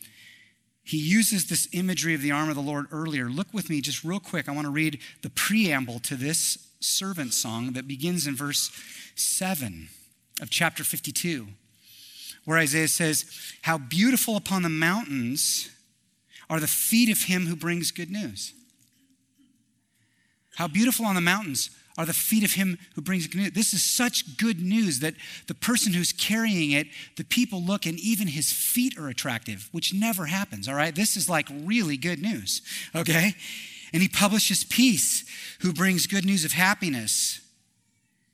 He 0.84 0.98
uses 0.98 1.48
this 1.48 1.69
imagery 1.72 2.13
of 2.13 2.22
the 2.22 2.31
arm 2.31 2.50
of 2.50 2.55
the 2.55 2.62
Lord 2.62 2.88
earlier. 2.91 3.29
Look 3.29 3.53
with 3.53 3.69
me 3.69 3.81
just 3.81 4.03
real 4.03 4.19
quick. 4.19 4.50
I 4.50 4.53
want 4.53 4.65
to 4.65 4.72
read 4.72 5.00
the 5.22 5.29
preamble 5.29 6.00
to 6.00 6.15
this 6.15 6.66
servant 6.79 7.34
song 7.34 7.74
that 7.74 7.88
begins 7.88 8.27
in 8.27 8.36
verse 8.36 8.72
7 9.15 9.89
of 10.41 10.50
chapter 10.50 10.84
52, 10.84 11.48
where 12.46 12.57
Isaiah 12.57 12.88
says, 12.88 13.25
How 13.63 13.77
beautiful 13.77 14.36
upon 14.36 14.63
the 14.63 14.69
mountains 14.69 15.69
are 16.50 16.60
the 16.60 16.67
feet 16.67 17.10
of 17.12 17.24
him 17.24 17.48
who 17.48 17.55
brings 17.55 17.91
good 17.91 18.10
news. 18.10 18.53
How 20.55 20.67
beautiful 20.67 21.05
on 21.05 21.15
the 21.15 21.22
mountains 21.22 21.69
are 21.98 22.05
the 22.05 22.13
feet 22.13 22.43
of 22.43 22.53
him 22.53 22.77
who 22.96 23.01
brings 23.01 23.27
good 23.27 23.41
news. 23.41 23.51
This 23.51 23.74
is 23.74 23.84
such 23.84 24.38
good 24.38 24.62
news 24.62 25.00
that 25.00 25.15
the 25.48 25.55
person 25.55 25.93
who's 25.93 26.12
carrying 26.13 26.72
it, 26.72 26.88
the 27.15 27.24
people 27.24 27.62
look 27.62 27.86
and 27.86 28.00
even 28.00 28.27
his 28.27 28.51
feet 28.51 28.98
are 28.98 29.07
attractive, 29.07 29.67
which 29.72 29.93
never 29.93 30.27
happens, 30.27 30.67
all 30.67 30.75
right? 30.75 30.93
This 30.93 31.17
is 31.17 31.27
like 31.27 31.48
really 31.63 31.98
good 31.98 32.22
news, 32.22 32.62
okay? 32.96 33.34
And 33.94 34.01
he 34.01 34.08
publishes 34.08 34.63
peace, 34.63 35.25
who 35.62 35.74
brings 35.74 36.08
good 36.08 36.25
news 36.25 36.46
of 36.46 36.51
happiness, 36.51 37.41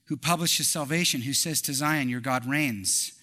who 0.05 0.17
publishes 0.17 0.67
salvation, 0.67 1.21
who 1.21 1.33
says 1.33 1.61
to 1.63 1.73
Zion, 1.73 2.09
Your 2.09 2.19
God 2.19 2.45
reigns. 2.45 3.13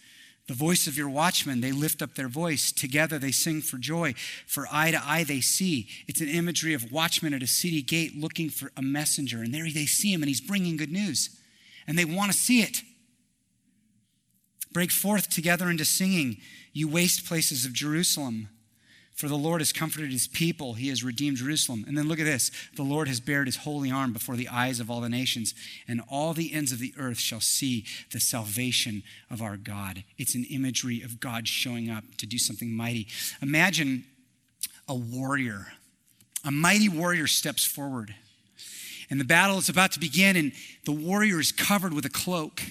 The 0.50 0.54
voice 0.56 0.88
of 0.88 0.96
your 0.96 1.08
watchmen, 1.08 1.60
they 1.60 1.70
lift 1.70 2.02
up 2.02 2.16
their 2.16 2.26
voice. 2.26 2.72
Together 2.72 3.20
they 3.20 3.30
sing 3.30 3.60
for 3.60 3.78
joy. 3.78 4.14
For 4.46 4.66
eye 4.72 4.90
to 4.90 5.00
eye 5.00 5.22
they 5.22 5.40
see. 5.40 5.88
It's 6.08 6.20
an 6.20 6.28
imagery 6.28 6.74
of 6.74 6.90
watchmen 6.90 7.34
at 7.34 7.42
a 7.42 7.46
city 7.46 7.82
gate 7.82 8.16
looking 8.16 8.48
for 8.48 8.72
a 8.76 8.82
messenger. 8.82 9.42
And 9.42 9.54
there 9.54 9.70
they 9.70 9.86
see 9.86 10.12
him, 10.12 10.22
and 10.22 10.28
he's 10.28 10.40
bringing 10.40 10.76
good 10.76 10.90
news. 10.90 11.38
And 11.86 11.96
they 11.96 12.04
want 12.04 12.32
to 12.32 12.36
see 12.36 12.62
it. 12.62 12.82
Break 14.72 14.90
forth 14.90 15.28
together 15.30 15.70
into 15.70 15.84
singing, 15.84 16.38
you 16.72 16.88
waste 16.88 17.26
places 17.26 17.64
of 17.64 17.72
Jerusalem. 17.72 18.48
For 19.20 19.28
the 19.28 19.36
Lord 19.36 19.60
has 19.60 19.70
comforted 19.70 20.12
his 20.12 20.26
people, 20.26 20.72
he 20.72 20.88
has 20.88 21.04
redeemed 21.04 21.36
Jerusalem. 21.36 21.84
And 21.86 21.94
then 21.96 22.08
look 22.08 22.20
at 22.20 22.24
this 22.24 22.50
the 22.76 22.82
Lord 22.82 23.06
has 23.06 23.20
bared 23.20 23.48
his 23.48 23.56
holy 23.56 23.90
arm 23.90 24.14
before 24.14 24.34
the 24.34 24.48
eyes 24.48 24.80
of 24.80 24.90
all 24.90 25.02
the 25.02 25.10
nations, 25.10 25.54
and 25.86 26.00
all 26.10 26.32
the 26.32 26.54
ends 26.54 26.72
of 26.72 26.78
the 26.78 26.94
earth 26.96 27.18
shall 27.18 27.42
see 27.42 27.84
the 28.12 28.18
salvation 28.18 29.02
of 29.30 29.42
our 29.42 29.58
God. 29.58 30.04
It's 30.16 30.34
an 30.34 30.46
imagery 30.48 31.02
of 31.02 31.20
God 31.20 31.46
showing 31.46 31.90
up 31.90 32.04
to 32.16 32.24
do 32.24 32.38
something 32.38 32.74
mighty. 32.74 33.08
Imagine 33.42 34.04
a 34.88 34.94
warrior, 34.94 35.66
a 36.42 36.50
mighty 36.50 36.88
warrior 36.88 37.26
steps 37.26 37.62
forward. 37.62 38.14
And 39.10 39.20
the 39.20 39.26
battle 39.26 39.58
is 39.58 39.68
about 39.68 39.92
to 39.92 40.00
begin, 40.00 40.34
and 40.34 40.52
the 40.86 40.92
warrior 40.92 41.40
is 41.40 41.52
covered 41.52 41.92
with 41.92 42.06
a 42.06 42.10
cloak. 42.10 42.62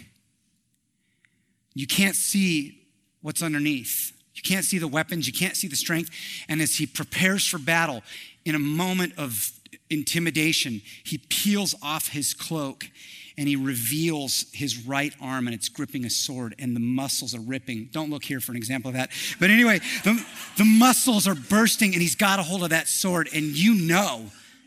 You 1.75 1.85
can't 1.85 2.15
see 2.15 2.87
what's 3.21 3.43
underneath. 3.43 4.18
You 4.43 4.55
can't 4.55 4.65
see 4.65 4.77
the 4.77 4.87
weapons, 4.87 5.27
you 5.27 5.33
can't 5.33 5.55
see 5.55 5.67
the 5.67 5.75
strength. 5.75 6.09
And 6.47 6.61
as 6.61 6.75
he 6.75 6.85
prepares 6.85 7.45
for 7.45 7.57
battle, 7.57 8.03
in 8.45 8.55
a 8.55 8.59
moment 8.59 9.13
of 9.17 9.51
intimidation, 9.89 10.81
he 11.03 11.17
peels 11.17 11.75
off 11.81 12.09
his 12.09 12.33
cloak 12.33 12.89
and 13.37 13.47
he 13.47 13.55
reveals 13.55 14.45
his 14.53 14.85
right 14.85 15.13
arm 15.21 15.47
and 15.47 15.53
it's 15.53 15.69
gripping 15.69 16.05
a 16.05 16.09
sword 16.09 16.55
and 16.59 16.75
the 16.75 16.79
muscles 16.79 17.33
are 17.33 17.41
ripping. 17.41 17.89
Don't 17.91 18.09
look 18.09 18.23
here 18.23 18.39
for 18.39 18.51
an 18.51 18.57
example 18.57 18.89
of 18.89 18.95
that. 18.95 19.11
But 19.39 19.49
anyway, 19.49 19.79
the, 20.03 20.23
the 20.57 20.65
muscles 20.65 21.27
are 21.27 21.35
bursting 21.35 21.93
and 21.93 22.01
he's 22.01 22.15
got 22.15 22.39
a 22.39 22.43
hold 22.43 22.63
of 22.63 22.69
that 22.71 22.87
sword 22.87 23.29
and 23.33 23.45
you 23.45 23.75
know 23.75 24.25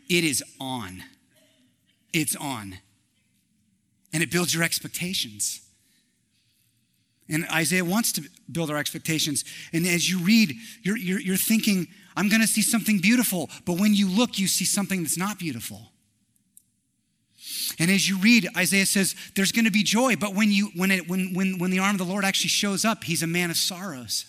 it 0.09 0.23
is 0.23 0.43
on. 0.59 1.03
It's 2.13 2.35
on. 2.35 2.77
And 4.11 4.21
it 4.21 4.31
builds 4.31 4.53
your 4.53 4.63
expectations. 4.63 5.62
And 7.29 7.45
Isaiah 7.51 7.85
wants 7.85 8.11
to 8.13 8.23
build 8.51 8.69
our 8.69 8.77
expectations. 8.77 9.45
And 9.71 9.87
as 9.87 10.09
you 10.09 10.19
read, 10.19 10.55
you're, 10.81 10.97
you're, 10.97 11.19
you're 11.19 11.37
thinking, 11.37 11.87
I'm 12.15 12.29
going 12.29 12.41
to 12.41 12.47
see 12.47 12.61
something 12.61 12.99
beautiful. 12.99 13.49
But 13.65 13.79
when 13.79 13.93
you 13.93 14.09
look, 14.09 14.37
you 14.37 14.47
see 14.47 14.65
something 14.65 15.03
that's 15.03 15.17
not 15.17 15.39
beautiful. 15.39 15.91
And 17.79 17.89
as 17.89 18.07
you 18.07 18.17
read, 18.17 18.47
Isaiah 18.57 18.85
says 18.85 19.15
there's 19.35 19.51
going 19.51 19.65
to 19.65 19.71
be 19.71 19.83
joy, 19.83 20.15
but 20.15 20.35
when, 20.35 20.51
you, 20.51 20.71
when, 20.75 20.91
it, 20.91 21.09
when, 21.09 21.33
when, 21.33 21.59
when 21.59 21.71
the 21.71 21.79
arm 21.79 21.91
of 21.91 21.97
the 21.97 22.11
Lord 22.11 22.25
actually 22.25 22.49
shows 22.49 22.83
up, 22.83 23.03
he's 23.03 23.23
a 23.23 23.27
man 23.27 23.49
of 23.49 23.57
sorrows. 23.57 24.25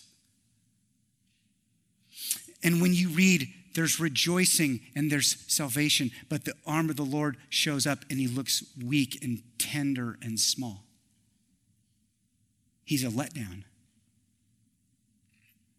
And 2.63 2.81
when 2.81 2.95
you 2.95 3.11
read, 3.11 3.49
there's 3.75 3.99
rejoicing 3.99 4.81
and 4.95 5.11
there's 5.11 5.37
salvation, 5.53 6.11
but 6.29 6.45
the 6.45 6.55
arm 6.67 6.91
of 6.91 6.97
the 6.97 7.03
Lord 7.03 7.37
shows 7.51 7.87
up 7.87 8.05
and 8.09 8.19
he 8.19 8.29
looks 8.29 8.63
weak 8.83 9.23
and 9.23 9.43
tender 9.59 10.17
and 10.23 10.39
small 10.39 10.84
he's 12.85 13.05
a 13.05 13.09
letdown. 13.09 13.65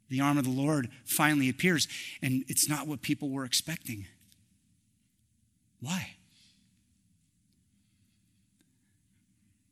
The 0.09 0.21
arm 0.21 0.37
of 0.37 0.43
the 0.43 0.51
Lord 0.51 0.89
finally 1.03 1.49
appears, 1.49 1.87
and 2.21 2.43
it's 2.47 2.69
not 2.69 2.87
what 2.87 3.01
people 3.01 3.29
were 3.29 3.43
expecting. 3.43 4.05
Why? 5.81 6.15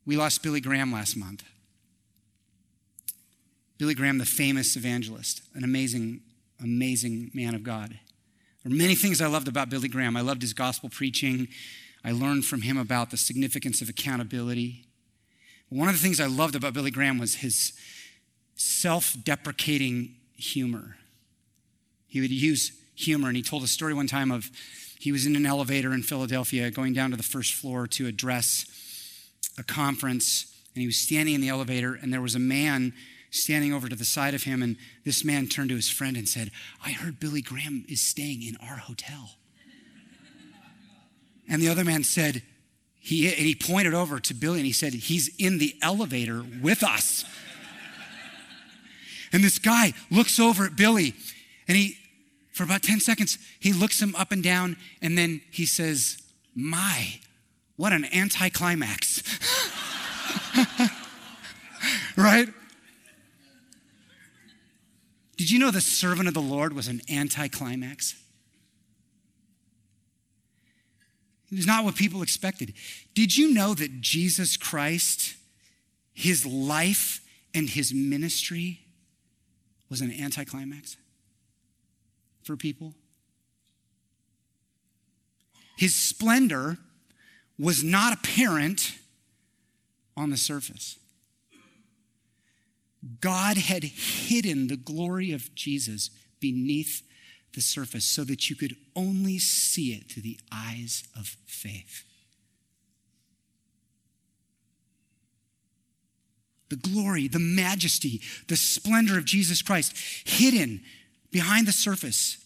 We 0.06 0.16
lost 0.16 0.42
Billy 0.42 0.60
Graham 0.60 0.92
last 0.92 1.16
month. 1.16 1.44
Billy 3.78 3.94
Graham, 3.94 4.18
the 4.18 4.26
famous 4.26 4.76
evangelist, 4.76 5.42
an 5.54 5.64
amazing, 5.64 6.20
amazing 6.60 7.30
man 7.34 7.54
of 7.54 7.62
God. 7.62 7.98
There 8.62 8.72
are 8.72 8.76
many 8.76 8.94
things 8.94 9.20
I 9.20 9.26
loved 9.26 9.48
about 9.48 9.70
Billy 9.70 9.88
Graham. 9.88 10.16
I 10.16 10.20
loved 10.20 10.42
his 10.42 10.52
gospel 10.52 10.88
preaching. 10.88 11.48
I 12.04 12.12
learned 12.12 12.44
from 12.44 12.62
him 12.62 12.76
about 12.76 13.10
the 13.10 13.16
significance 13.16 13.80
of 13.80 13.88
accountability. 13.88 14.86
One 15.68 15.88
of 15.88 15.94
the 15.94 16.00
things 16.00 16.20
I 16.20 16.26
loved 16.26 16.54
about 16.54 16.74
Billy 16.74 16.90
Graham 16.90 17.18
was 17.18 17.36
his 17.36 17.72
self 18.54 19.16
deprecating 19.24 20.16
humor. 20.36 20.96
He 22.06 22.20
would 22.20 22.30
use 22.30 22.72
humor, 22.94 23.28
and 23.28 23.36
he 23.36 23.42
told 23.42 23.62
a 23.62 23.68
story 23.68 23.94
one 23.94 24.06
time 24.06 24.30
of 24.30 24.50
he 24.98 25.12
was 25.12 25.26
in 25.26 25.36
an 25.36 25.46
elevator 25.46 25.92
in 25.92 26.02
Philadelphia 26.02 26.70
going 26.70 26.94
down 26.94 27.10
to 27.10 27.16
the 27.16 27.22
first 27.22 27.52
floor 27.52 27.86
to 27.88 28.06
address 28.06 28.66
a 29.58 29.62
conference, 29.62 30.54
and 30.74 30.80
he 30.80 30.86
was 30.86 30.96
standing 30.96 31.34
in 31.34 31.40
the 31.40 31.48
elevator, 31.48 31.94
and 31.94 32.12
there 32.12 32.22
was 32.22 32.34
a 32.34 32.40
man 32.40 32.92
standing 33.30 33.72
over 33.72 33.88
to 33.88 33.96
the 33.96 34.04
side 34.04 34.32
of 34.32 34.44
him, 34.44 34.62
and 34.62 34.76
this 35.04 35.24
man 35.24 35.46
turned 35.46 35.68
to 35.70 35.76
his 35.76 35.90
friend 35.90 36.16
and 36.16 36.28
said, 36.28 36.50
I 36.84 36.92
heard 36.92 37.18
Billy 37.18 37.42
Graham 37.42 37.84
is 37.88 38.00
staying 38.00 38.42
in 38.42 38.56
our 38.66 38.76
hotel. 38.76 39.36
and 41.48 41.60
the 41.60 41.68
other 41.68 41.84
man 41.84 42.04
said, 42.04 42.42
he, 43.04 43.28
and 43.28 43.36
he 43.36 43.54
pointed 43.54 43.92
over 43.92 44.18
to 44.18 44.32
Billy 44.32 44.60
and 44.60 44.66
he 44.66 44.72
said, 44.72 44.94
He's 44.94 45.28
in 45.38 45.58
the 45.58 45.76
elevator 45.82 46.42
with 46.62 46.82
us. 46.82 47.26
and 49.30 49.44
this 49.44 49.58
guy 49.58 49.92
looks 50.10 50.40
over 50.40 50.64
at 50.64 50.74
Billy 50.74 51.12
and 51.68 51.76
he, 51.76 51.98
for 52.54 52.62
about 52.62 52.82
10 52.82 53.00
seconds, 53.00 53.36
he 53.60 53.74
looks 53.74 54.00
him 54.00 54.14
up 54.16 54.32
and 54.32 54.42
down 54.42 54.78
and 55.02 55.18
then 55.18 55.42
he 55.50 55.66
says, 55.66 56.16
My, 56.54 57.20
what 57.76 57.92
an 57.92 58.06
anticlimax. 58.06 59.22
right? 62.16 62.48
Did 65.36 65.50
you 65.50 65.58
know 65.58 65.70
the 65.70 65.82
servant 65.82 66.26
of 66.26 66.32
the 66.32 66.40
Lord 66.40 66.72
was 66.72 66.88
an 66.88 67.02
anticlimax? 67.10 68.14
It 71.54 71.58
was 71.58 71.66
not 71.66 71.84
what 71.84 71.94
people 71.94 72.22
expected. 72.22 72.74
Did 73.14 73.36
you 73.36 73.54
know 73.54 73.74
that 73.74 74.00
Jesus 74.00 74.56
Christ 74.56 75.36
his 76.14 76.46
life 76.46 77.20
and 77.52 77.68
his 77.68 77.92
ministry 77.92 78.80
was 79.90 80.00
an 80.00 80.12
anticlimax 80.12 80.96
for 82.44 82.56
people. 82.56 82.94
His 85.76 85.94
splendor 85.94 86.78
was 87.58 87.82
not 87.82 88.12
apparent 88.12 88.96
on 90.16 90.30
the 90.30 90.36
surface. 90.36 90.98
God 93.20 93.56
had 93.56 93.82
hidden 93.82 94.68
the 94.68 94.76
glory 94.76 95.32
of 95.32 95.54
Jesus 95.54 96.10
beneath 96.40 97.02
the 97.54 97.60
surface 97.60 98.04
so 98.04 98.24
that 98.24 98.50
you 98.50 98.56
could 98.56 98.76
only 98.94 99.38
see 99.38 99.92
it 99.92 100.10
through 100.10 100.22
the 100.22 100.38
eyes 100.52 101.04
of 101.16 101.36
faith. 101.46 102.04
The 106.70 106.76
glory, 106.76 107.28
the 107.28 107.38
majesty, 107.38 108.20
the 108.48 108.56
splendor 108.56 109.18
of 109.18 109.24
Jesus 109.24 109.62
Christ 109.62 109.96
hidden 110.24 110.82
behind 111.30 111.66
the 111.66 111.72
surface 111.72 112.38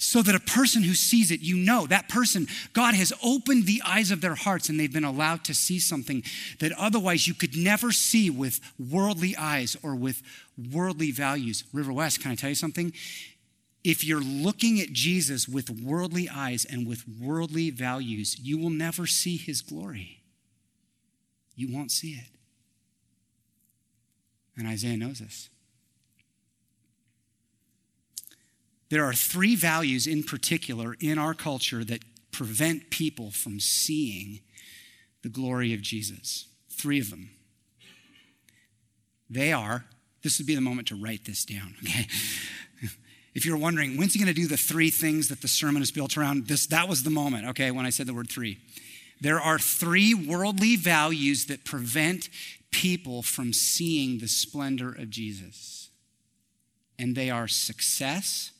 so 0.00 0.22
that 0.22 0.34
a 0.34 0.40
person 0.40 0.82
who 0.82 0.94
sees 0.94 1.30
it, 1.30 1.40
you 1.40 1.56
know, 1.56 1.86
that 1.86 2.08
person, 2.08 2.46
God 2.72 2.94
has 2.94 3.12
opened 3.22 3.66
the 3.66 3.82
eyes 3.84 4.10
of 4.10 4.22
their 4.22 4.34
hearts 4.34 4.70
and 4.70 4.80
they've 4.80 4.92
been 4.92 5.04
allowed 5.04 5.44
to 5.44 5.54
see 5.54 5.78
something 5.78 6.22
that 6.58 6.72
otherwise 6.72 7.28
you 7.28 7.34
could 7.34 7.54
never 7.54 7.92
see 7.92 8.30
with 8.30 8.60
worldly 8.78 9.36
eyes 9.36 9.76
or 9.82 9.94
with 9.94 10.22
worldly 10.72 11.10
values. 11.10 11.64
River 11.74 11.92
West, 11.92 12.22
can 12.22 12.30
I 12.30 12.34
tell 12.34 12.48
you 12.48 12.54
something? 12.54 12.94
If 13.82 14.04
you're 14.04 14.20
looking 14.20 14.80
at 14.80 14.92
Jesus 14.92 15.48
with 15.48 15.70
worldly 15.70 16.28
eyes 16.28 16.66
and 16.68 16.86
with 16.86 17.04
worldly 17.08 17.70
values, 17.70 18.38
you 18.38 18.58
will 18.58 18.70
never 18.70 19.06
see 19.06 19.36
his 19.36 19.62
glory. 19.62 20.22
You 21.54 21.74
won't 21.74 21.90
see 21.90 22.12
it. 22.12 22.28
And 24.56 24.68
Isaiah 24.68 24.96
knows 24.96 25.20
this. 25.20 25.48
There 28.90 29.04
are 29.04 29.14
three 29.14 29.54
values 29.54 30.06
in 30.06 30.24
particular 30.24 30.96
in 31.00 31.16
our 31.16 31.32
culture 31.32 31.84
that 31.84 32.02
prevent 32.32 32.90
people 32.90 33.30
from 33.30 33.60
seeing 33.60 34.40
the 35.22 35.28
glory 35.28 35.72
of 35.72 35.80
Jesus. 35.80 36.46
Three 36.68 37.00
of 37.00 37.10
them. 37.10 37.30
They 39.28 39.52
are, 39.52 39.84
this 40.22 40.38
would 40.38 40.46
be 40.46 40.56
the 40.56 40.60
moment 40.60 40.88
to 40.88 40.96
write 40.96 41.24
this 41.24 41.44
down, 41.44 41.76
okay? 41.82 42.06
If 43.34 43.46
you're 43.46 43.56
wondering, 43.56 43.96
when's 43.96 44.14
he 44.14 44.18
going 44.18 44.34
to 44.34 44.40
do 44.40 44.48
the 44.48 44.56
three 44.56 44.90
things 44.90 45.28
that 45.28 45.40
the 45.40 45.48
sermon 45.48 45.82
is 45.82 45.92
built 45.92 46.16
around? 46.16 46.48
This, 46.48 46.66
that 46.66 46.88
was 46.88 47.02
the 47.02 47.10
moment, 47.10 47.46
okay, 47.48 47.70
when 47.70 47.86
I 47.86 47.90
said 47.90 48.06
the 48.06 48.14
word 48.14 48.28
three. 48.28 48.58
There 49.20 49.40
are 49.40 49.58
three 49.58 50.14
worldly 50.14 50.76
values 50.76 51.46
that 51.46 51.64
prevent 51.64 52.28
people 52.70 53.22
from 53.22 53.52
seeing 53.52 54.18
the 54.18 54.28
splendor 54.28 54.90
of 54.90 55.10
Jesus. 55.10 55.90
And 56.98 57.14
they 57.14 57.30
are 57.30 57.46
success, 57.46 58.52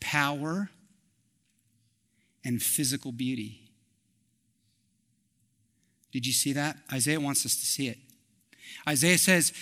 power, 0.00 0.70
and 2.44 2.62
physical 2.62 3.12
beauty. 3.12 3.60
Did 6.12 6.26
you 6.26 6.32
see 6.32 6.52
that? 6.54 6.76
Isaiah 6.92 7.20
wants 7.20 7.44
us 7.44 7.54
to 7.56 7.66
see 7.66 7.88
it. 7.88 7.98
Isaiah 8.88 9.18
says, 9.18 9.52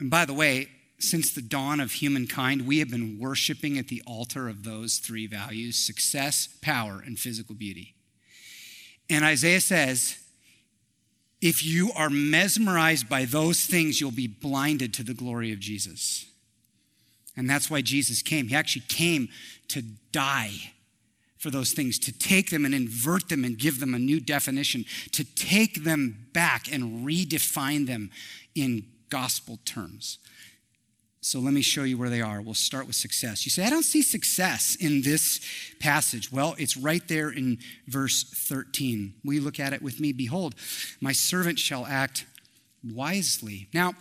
and 0.00 0.10
by 0.10 0.24
the 0.24 0.34
way, 0.34 0.68
since 0.98 1.32
the 1.32 1.42
dawn 1.42 1.80
of 1.80 1.92
humankind, 1.92 2.66
we 2.66 2.78
have 2.78 2.90
been 2.90 3.18
worshiping 3.20 3.78
at 3.78 3.88
the 3.88 4.02
altar 4.06 4.48
of 4.48 4.64
those 4.64 4.98
three 4.98 5.26
values 5.26 5.76
success, 5.76 6.48
power, 6.60 7.02
and 7.04 7.18
physical 7.18 7.54
beauty. 7.54 7.94
And 9.08 9.24
Isaiah 9.24 9.60
says, 9.60 10.18
if 11.40 11.64
you 11.64 11.92
are 11.94 12.10
mesmerized 12.10 13.08
by 13.08 13.24
those 13.24 13.64
things, 13.64 14.00
you'll 14.00 14.10
be 14.10 14.26
blinded 14.26 14.92
to 14.94 15.04
the 15.04 15.14
glory 15.14 15.52
of 15.52 15.60
Jesus. 15.60 16.26
And 17.36 17.48
that's 17.48 17.70
why 17.70 17.80
Jesus 17.80 18.22
came. 18.22 18.48
He 18.48 18.56
actually 18.56 18.84
came 18.88 19.28
to 19.68 19.82
die 20.10 20.72
for 21.38 21.50
those 21.50 21.70
things, 21.72 22.00
to 22.00 22.12
take 22.12 22.50
them 22.50 22.64
and 22.64 22.74
invert 22.74 23.28
them 23.28 23.44
and 23.44 23.56
give 23.56 23.78
them 23.78 23.94
a 23.94 23.98
new 23.98 24.18
definition, 24.18 24.84
to 25.12 25.22
take 25.22 25.84
them 25.84 26.26
back 26.32 26.70
and 26.72 27.06
redefine 27.06 27.86
them 27.86 28.10
in 28.56 28.84
gospel 29.08 29.60
terms. 29.64 30.18
So 31.28 31.40
let 31.40 31.52
me 31.52 31.60
show 31.60 31.82
you 31.82 31.98
where 31.98 32.08
they 32.08 32.22
are. 32.22 32.40
We'll 32.40 32.54
start 32.54 32.86
with 32.86 32.96
success. 32.96 33.44
You 33.44 33.50
say, 33.50 33.66
I 33.66 33.68
don't 33.68 33.82
see 33.82 34.00
success 34.00 34.76
in 34.76 35.02
this 35.02 35.42
passage. 35.78 36.32
Well, 36.32 36.54
it's 36.56 36.74
right 36.74 37.06
there 37.06 37.28
in 37.28 37.58
verse 37.86 38.24
13. 38.24 39.12
We 39.22 39.38
look 39.38 39.60
at 39.60 39.74
it 39.74 39.82
with 39.82 40.00
me? 40.00 40.14
Behold, 40.14 40.54
my 41.02 41.12
servant 41.12 41.58
shall 41.58 41.84
act 41.84 42.24
wisely. 42.82 43.68
Now, 43.74 43.92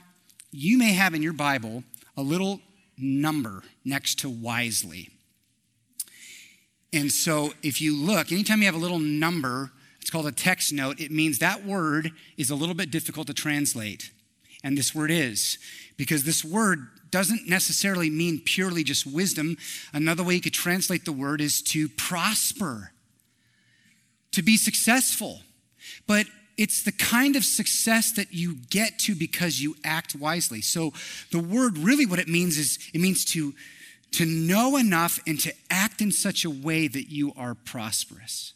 you 0.53 0.77
may 0.77 0.93
have 0.93 1.13
in 1.13 1.21
your 1.21 1.33
Bible 1.33 1.83
a 2.15 2.21
little 2.21 2.61
number 2.97 3.61
next 3.83 4.19
to 4.19 4.29
wisely. 4.29 5.09
And 6.93 7.11
so 7.11 7.51
if 7.61 7.81
you 7.81 7.93
look, 7.93 8.31
anytime 8.31 8.59
you 8.59 8.67
have 8.67 8.75
a 8.75 8.77
little 8.77 8.99
number, 8.99 9.73
it's 9.99 10.09
called 10.09 10.27
a 10.27 10.31
text 10.31 10.71
note, 10.71 11.01
it 11.01 11.11
means 11.11 11.39
that 11.39 11.65
word 11.65 12.11
is 12.37 12.49
a 12.49 12.55
little 12.55 12.73
bit 12.73 12.89
difficult 12.89 13.27
to 13.27 13.33
translate. 13.33 14.11
And 14.63 14.77
this 14.77 14.93
word 14.93 15.11
is, 15.11 15.57
because 15.97 16.23
this 16.23 16.43
word 16.43 16.87
doesn't 17.09 17.47
necessarily 17.47 18.09
mean 18.09 18.41
purely 18.43 18.83
just 18.83 19.05
wisdom. 19.05 19.57
Another 19.93 20.23
way 20.23 20.35
you 20.35 20.41
could 20.41 20.53
translate 20.53 21.05
the 21.05 21.11
word 21.11 21.41
is 21.41 21.61
to 21.63 21.87
prosper, 21.89 22.91
to 24.31 24.41
be 24.41 24.57
successful. 24.57 25.41
But 26.05 26.27
it's 26.57 26.83
the 26.83 26.91
kind 26.91 27.35
of 27.35 27.45
success 27.45 28.11
that 28.13 28.33
you 28.33 28.55
get 28.69 28.97
to 28.99 29.15
because 29.15 29.61
you 29.61 29.75
act 29.83 30.15
wisely. 30.15 30.61
So 30.61 30.91
the 31.31 31.39
word 31.39 31.77
really 31.77 32.05
what 32.05 32.19
it 32.19 32.27
means 32.27 32.57
is 32.57 32.79
it 32.93 33.01
means 33.01 33.23
to 33.25 33.53
to 34.09 34.25
know 34.25 34.77
enough 34.77 35.19
and 35.27 35.37
to 35.41 35.53
act 35.69 36.01
in 36.01 36.13
such 36.13 36.45
a 36.45 36.49
way 36.49 36.87
that 36.87 37.11
you 37.11 37.33
are 37.35 37.53
prosperous, 37.53 38.53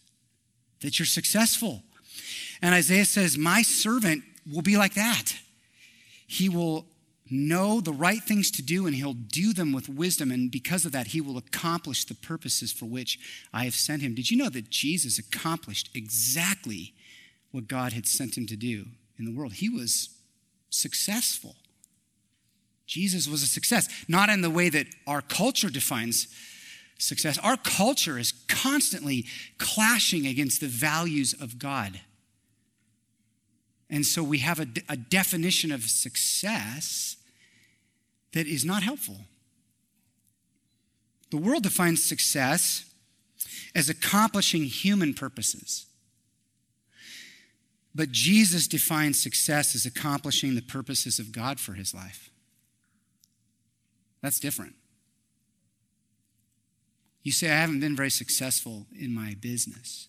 that 0.80 0.98
you're 0.98 1.06
successful. 1.06 1.84
And 2.62 2.74
Isaiah 2.74 3.06
says, 3.06 3.38
"My 3.38 3.62
servant 3.62 4.24
will 4.50 4.62
be 4.62 4.78
like 4.78 4.94
that. 4.94 5.34
He 6.32 6.50
will 6.50 6.86
know 7.30 7.80
the 7.80 7.94
right 7.94 8.22
things 8.22 8.52
to 8.52 8.62
do 8.62 8.88
and 8.88 8.96
he'll 8.96 9.14
do 9.14 9.54
them 9.54 9.72
with 9.72 9.88
wisdom. 9.88 10.32
And 10.32 10.52
because 10.52 10.86
of 10.86 10.92
that, 10.92 11.08
he 11.08 11.22
will 11.22 11.38
accomplish 11.38 12.06
the 12.06 12.16
purposes 12.16 12.72
for 12.72 12.86
which 12.86 13.20
I 13.54 13.66
have 13.66 13.74
sent 13.74 14.02
him. 14.02 14.16
Did 14.16 14.32
you 14.32 14.38
know 14.38 14.50
that 14.50 14.70
Jesus 14.70 15.18
accomplished 15.18 15.90
exactly 15.94 16.94
what 17.52 17.68
God 17.68 17.94
had 17.94 18.08
sent 18.08 18.38
him 18.38 18.48
to 18.48 18.56
do 18.56 18.86
in 19.20 19.26
the 19.26 19.32
world. 19.32 19.54
He 19.54 19.70
was 19.70 20.10
successful. 20.70 21.56
Jesus 22.88 23.28
was 23.28 23.44
a 23.44 23.48
success, 23.48 23.88
not 24.08 24.30
in 24.30 24.42
the 24.42 24.50
way 24.50 24.70
that 24.70 24.88
our 25.08 25.22
culture 25.22 25.70
defines 25.70 26.28
success. 26.98 27.38
Our 27.38 27.58
culture 27.58 28.18
is 28.18 28.34
constantly 28.48 29.26
clashing 29.58 30.28
against 30.28 30.62
the 30.62 30.68
values 30.68 31.34
of 31.34 31.60
God. 31.60 32.02
And 33.92 34.06
so 34.06 34.24
we 34.24 34.38
have 34.40 34.60
a, 34.60 34.68
a 34.88 34.96
definition 34.96 35.72
of 35.72 35.84
success 35.84 37.18
that 38.34 38.48
is 38.48 38.64
not 38.64 38.84
helpful. 38.84 39.18
The 41.30 41.38
world 41.38 41.64
defines 41.64 42.02
success 42.02 42.86
as 43.76 43.90
accomplishing 43.90 44.64
human 44.64 45.14
purposes. 45.14 45.86
But 47.94 48.12
Jesus 48.12 48.68
defines 48.68 49.22
success 49.22 49.76
as 49.76 49.86
accomplishing 49.86 50.56
the 50.56 50.62
purposes 50.62 51.20
of 51.20 51.34
God 51.34 51.60
for 51.60 51.74
his 51.74 51.94
life. 51.94 52.30
That's 54.22 54.40
different. 54.40 54.76
You 57.24 57.34
say, 57.34 57.50
I 57.52 57.56
haven't 57.56 57.82
been 57.82 57.96
very 57.96 58.10
successful 58.10 58.88
in 58.98 59.14
my 59.14 59.36
business. 59.42 60.08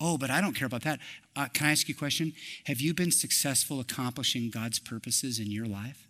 Oh, 0.00 0.18
but 0.18 0.30
I 0.30 0.40
don't 0.40 0.54
care 0.54 0.66
about 0.66 0.82
that. 0.82 1.00
Uh, 1.36 1.46
can 1.52 1.66
I 1.66 1.72
ask 1.72 1.88
you 1.88 1.94
a 1.94 1.98
question? 1.98 2.32
Have 2.66 2.80
you 2.80 2.94
been 2.94 3.10
successful 3.10 3.80
accomplishing 3.80 4.50
God's 4.50 4.78
purposes 4.78 5.38
in 5.38 5.50
your 5.50 5.66
life? 5.66 6.08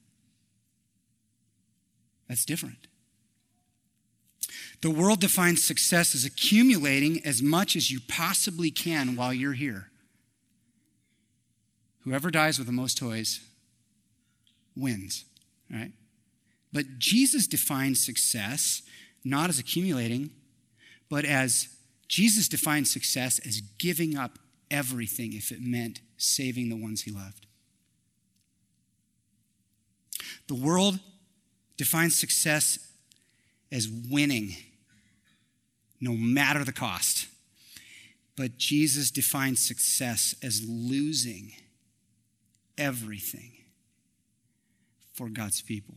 That's 2.29 2.45
different. 2.45 2.87
The 4.81 4.91
world 4.91 5.21
defines 5.21 5.63
success 5.63 6.15
as 6.15 6.25
accumulating 6.25 7.25
as 7.25 7.43
much 7.43 7.77
as 7.77 7.91
you 7.91 8.01
possibly 8.09 8.71
can 8.71 9.17
while 9.17 9.33
you're 9.33 9.53
here. 9.53 9.91
Whoever 12.05 12.31
dies 12.31 12.59
with 12.59 12.67
the 12.67 12.73
most 12.73 12.99
toys 12.99 13.41
wins, 14.77 15.25
right? 15.71 15.93
But 16.73 16.99
Jesus 16.99 17.47
defines 17.47 18.05
success 18.05 18.83
not 19.25 19.49
as 19.49 19.59
accumulating, 19.59 20.31
but 21.09 21.25
as 21.25 21.69
Jesus 22.09 22.49
defines 22.49 22.91
success 22.91 23.39
as 23.41 23.61
giving 23.79 24.17
up 24.17 24.39
everything 24.71 25.33
if 25.33 25.51
it 25.51 25.61
meant 25.61 26.01
saving 26.17 26.69
the 26.69 26.77
ones 26.77 27.03
he 27.03 27.11
loved. 27.11 27.47
The 30.47 30.55
world 30.55 30.99
defines 31.77 32.19
success 32.19 32.79
as 33.73 33.89
winning 33.89 34.55
no 36.01 36.13
matter 36.13 36.65
the 36.65 36.73
cost. 36.73 37.27
But 38.37 38.59
Jesus 38.59 39.11
defines 39.11 39.65
success 39.65 40.35
as 40.43 40.65
losing 40.67 41.53
everything 42.77 43.53
for 45.13 45.29
God's 45.29 45.63
people. 45.63 45.95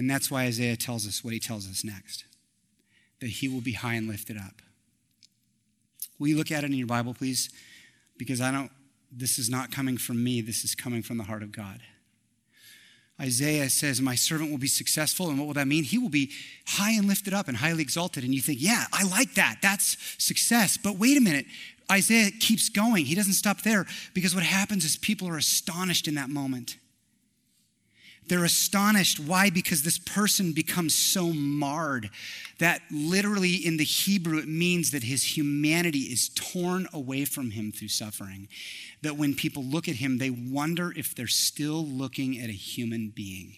And 0.00 0.08
that's 0.08 0.30
why 0.30 0.44
Isaiah 0.44 0.78
tells 0.78 1.06
us 1.06 1.22
what 1.22 1.34
he 1.34 1.38
tells 1.38 1.68
us 1.68 1.84
next 1.84 2.24
that 3.20 3.26
he 3.26 3.48
will 3.48 3.60
be 3.60 3.74
high 3.74 3.96
and 3.96 4.08
lifted 4.08 4.38
up. 4.38 4.62
Will 6.18 6.28
you 6.28 6.38
look 6.38 6.50
at 6.50 6.64
it 6.64 6.68
in 6.68 6.72
your 6.72 6.86
Bible, 6.86 7.12
please? 7.12 7.50
Because 8.16 8.40
I 8.40 8.50
don't, 8.50 8.70
this 9.12 9.38
is 9.38 9.50
not 9.50 9.70
coming 9.70 9.98
from 9.98 10.24
me, 10.24 10.40
this 10.40 10.64
is 10.64 10.74
coming 10.74 11.02
from 11.02 11.18
the 11.18 11.24
heart 11.24 11.42
of 11.42 11.52
God. 11.52 11.82
Isaiah 13.20 13.68
says, 13.68 14.00
My 14.00 14.14
servant 14.14 14.50
will 14.50 14.56
be 14.56 14.68
successful. 14.68 15.28
And 15.28 15.38
what 15.38 15.48
will 15.48 15.52
that 15.52 15.68
mean? 15.68 15.84
He 15.84 15.98
will 15.98 16.08
be 16.08 16.30
high 16.66 16.92
and 16.92 17.06
lifted 17.06 17.34
up 17.34 17.46
and 17.46 17.58
highly 17.58 17.82
exalted. 17.82 18.24
And 18.24 18.34
you 18.34 18.40
think, 18.40 18.58
Yeah, 18.62 18.86
I 18.94 19.02
like 19.02 19.34
that. 19.34 19.58
That's 19.60 19.98
success. 20.16 20.78
But 20.82 20.96
wait 20.96 21.18
a 21.18 21.20
minute. 21.20 21.44
Isaiah 21.92 22.30
keeps 22.30 22.70
going. 22.70 23.04
He 23.04 23.14
doesn't 23.14 23.34
stop 23.34 23.60
there 23.60 23.84
because 24.14 24.34
what 24.34 24.44
happens 24.44 24.86
is 24.86 24.96
people 24.96 25.28
are 25.28 25.36
astonished 25.36 26.08
in 26.08 26.14
that 26.14 26.30
moment. 26.30 26.78
They're 28.30 28.44
astonished. 28.44 29.18
Why? 29.18 29.50
Because 29.50 29.82
this 29.82 29.98
person 29.98 30.52
becomes 30.52 30.94
so 30.94 31.32
marred 31.32 32.10
that 32.60 32.80
literally 32.88 33.54
in 33.54 33.76
the 33.76 33.82
Hebrew 33.82 34.38
it 34.38 34.46
means 34.46 34.92
that 34.92 35.02
his 35.02 35.36
humanity 35.36 36.02
is 36.02 36.28
torn 36.28 36.86
away 36.92 37.24
from 37.24 37.50
him 37.50 37.72
through 37.72 37.88
suffering. 37.88 38.46
That 39.02 39.16
when 39.16 39.34
people 39.34 39.64
look 39.64 39.88
at 39.88 39.96
him, 39.96 40.18
they 40.18 40.30
wonder 40.30 40.92
if 40.96 41.12
they're 41.12 41.26
still 41.26 41.84
looking 41.84 42.38
at 42.38 42.48
a 42.48 42.52
human 42.52 43.08
being. 43.08 43.56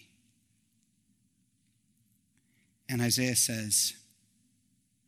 And 2.89 2.99
Isaiah 2.99 3.35
says, 3.35 3.93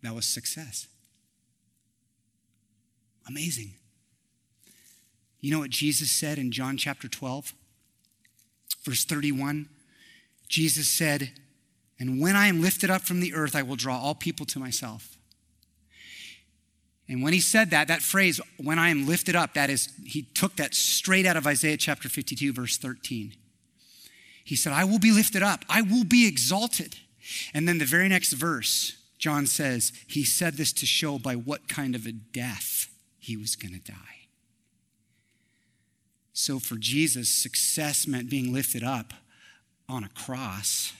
that 0.04 0.13
was 0.13 0.28
success. 0.28 0.88
Amazing. 3.28 3.73
You 5.41 5.49
know 5.49 5.60
what 5.60 5.71
Jesus 5.71 6.12
said 6.12 6.38
in 6.38 6.51
John 6.51 6.78
chapter 6.78 7.08
12? 7.08 7.56
Verse 8.86 9.04
31 9.04 9.67
Jesus 10.48 10.88
said, 10.88 11.32
And 12.00 12.21
when 12.21 12.36
I 12.36 12.48
am 12.48 12.62
lifted 12.62 12.91
up 12.91 13.02
from 13.02 13.19
the 13.19 13.34
earth, 13.34 13.56
I 13.56 13.63
will 13.63 13.76
draw 13.76 13.98
all 13.98 14.13
people 14.13 14.45
to 14.45 14.60
myself. 14.60 15.17
And 17.08 17.24
when 17.24 17.34
he 17.34 17.39
said 17.39 17.71
that, 17.71 17.88
that 17.88 18.02
phrase, 18.02 18.39
when 18.58 18.80
I 18.80 18.89
am 18.89 19.08
lifted 19.08 19.36
up, 19.36 19.56
that 19.56 19.69
is, 19.69 19.89
he 20.06 20.21
took 20.21 20.56
that 20.56 20.74
straight 20.74 21.26
out 21.26 21.36
of 21.36 21.45
Isaiah 21.45 21.78
chapter 21.78 22.10
52, 22.10 22.54
verse 22.54 22.78
13. 22.78 23.34
He 24.43 24.56
said, 24.56 24.74
I 24.74 24.84
will 24.84 25.00
be 25.00 25.12
lifted 25.12 25.43
up, 25.43 25.65
I 25.69 25.82
will 25.82 26.04
be 26.04 26.28
exalted. 26.28 26.98
And 27.54 27.67
then 27.67 27.80
the 27.80 27.86
very 27.86 28.08
next 28.08 28.34
verse, 28.34 28.98
John 29.17 29.48
says, 29.48 29.91
he 30.08 30.24
said 30.24 30.56
this 30.56 30.71
to 30.74 30.86
show 30.86 31.17
by 31.17 31.36
what 31.36 31.67
kind 31.67 31.95
of 31.95 32.06
a 32.06 32.12
death 32.12 32.88
he 33.17 33.36
was 33.36 33.56
going 33.56 33.74
to 33.74 33.80
die. 33.80 34.25
So 36.38 36.60
for 36.60 36.76
Jesus, 36.76 37.30
success 37.30 38.06
meant 38.06 38.30
being 38.30 38.52
lifted 38.52 38.84
up 38.84 39.13
on 39.88 40.04
a 40.04 40.10
cross 40.10 40.91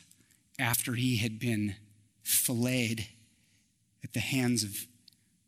after 0.58 0.94
he 0.94 1.18
had 1.18 1.40
been 1.40 1.76
filleted 2.24 3.06
at 4.02 4.14
the 4.14 4.22
hands 4.22 4.64
of 4.64 4.88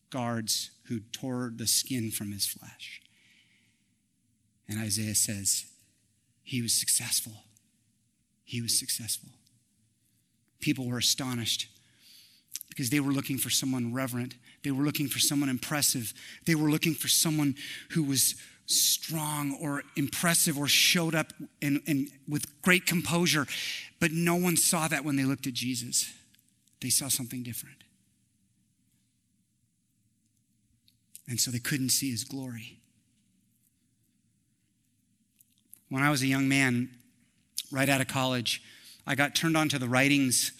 guards 0.10 0.72
who 0.90 1.00
tore 1.14 1.54
the 1.56 1.68
skin 1.68 2.12
from 2.12 2.34
his 2.34 2.46
flesh. 2.46 3.02
And 4.68 4.78
Isaiah 4.78 5.16
says, 5.16 5.66
he 6.44 6.62
was 6.62 6.74
successful. 6.74 7.46
He 8.44 8.62
was 8.62 8.78
successful. 8.78 9.30
People 10.60 10.88
were 10.88 10.98
astonished 10.98 11.70
because 12.68 12.90
they 12.90 13.00
were 13.00 13.14
looking 13.14 13.38
for 13.38 13.50
someone 13.50 13.94
reverent. 13.94 14.36
They 14.66 14.72
were 14.72 14.84
looking 14.84 15.08
for 15.08 15.20
someone 15.20 15.48
impressive. 15.48 16.14
They 16.46 16.56
were 16.56 16.70
looking 16.70 16.94
for 16.94 17.08
someone 17.08 17.56
who 17.92 18.04
was 18.04 18.36
strong 18.68 19.58
or 19.62 19.82
impressive 19.96 20.58
or 20.58 20.68
showed 20.68 21.16
up 21.16 21.34
in, 21.62 21.82
in, 21.88 22.10
with 22.28 22.62
great 22.62 22.86
composure. 22.86 23.48
But 24.00 24.12
no 24.12 24.36
one 24.36 24.58
saw 24.58 24.88
that 24.88 25.04
when 25.04 25.16
they 25.16 25.24
looked 25.24 25.48
at 25.48 25.54
Jesus. 25.54 26.14
They 26.82 26.90
saw 26.90 27.08
something 27.08 27.44
different. 27.44 27.78
And 31.28 31.40
so 31.40 31.50
they 31.50 31.60
couldn't 31.60 31.90
see 31.90 32.12
his 32.12 32.24
glory. 32.24 32.80
When 35.90 36.04
I 36.04 36.10
was 36.10 36.22
a 36.22 36.28
young 36.28 36.48
man, 36.48 36.90
right 37.72 37.90
out 37.90 38.02
of 38.02 38.08
college, 38.08 38.62
I 39.06 39.16
got 39.16 39.36
turned 39.36 39.58
on 39.58 39.70
to 39.70 39.80
the 39.80 39.88
writings 39.88 40.52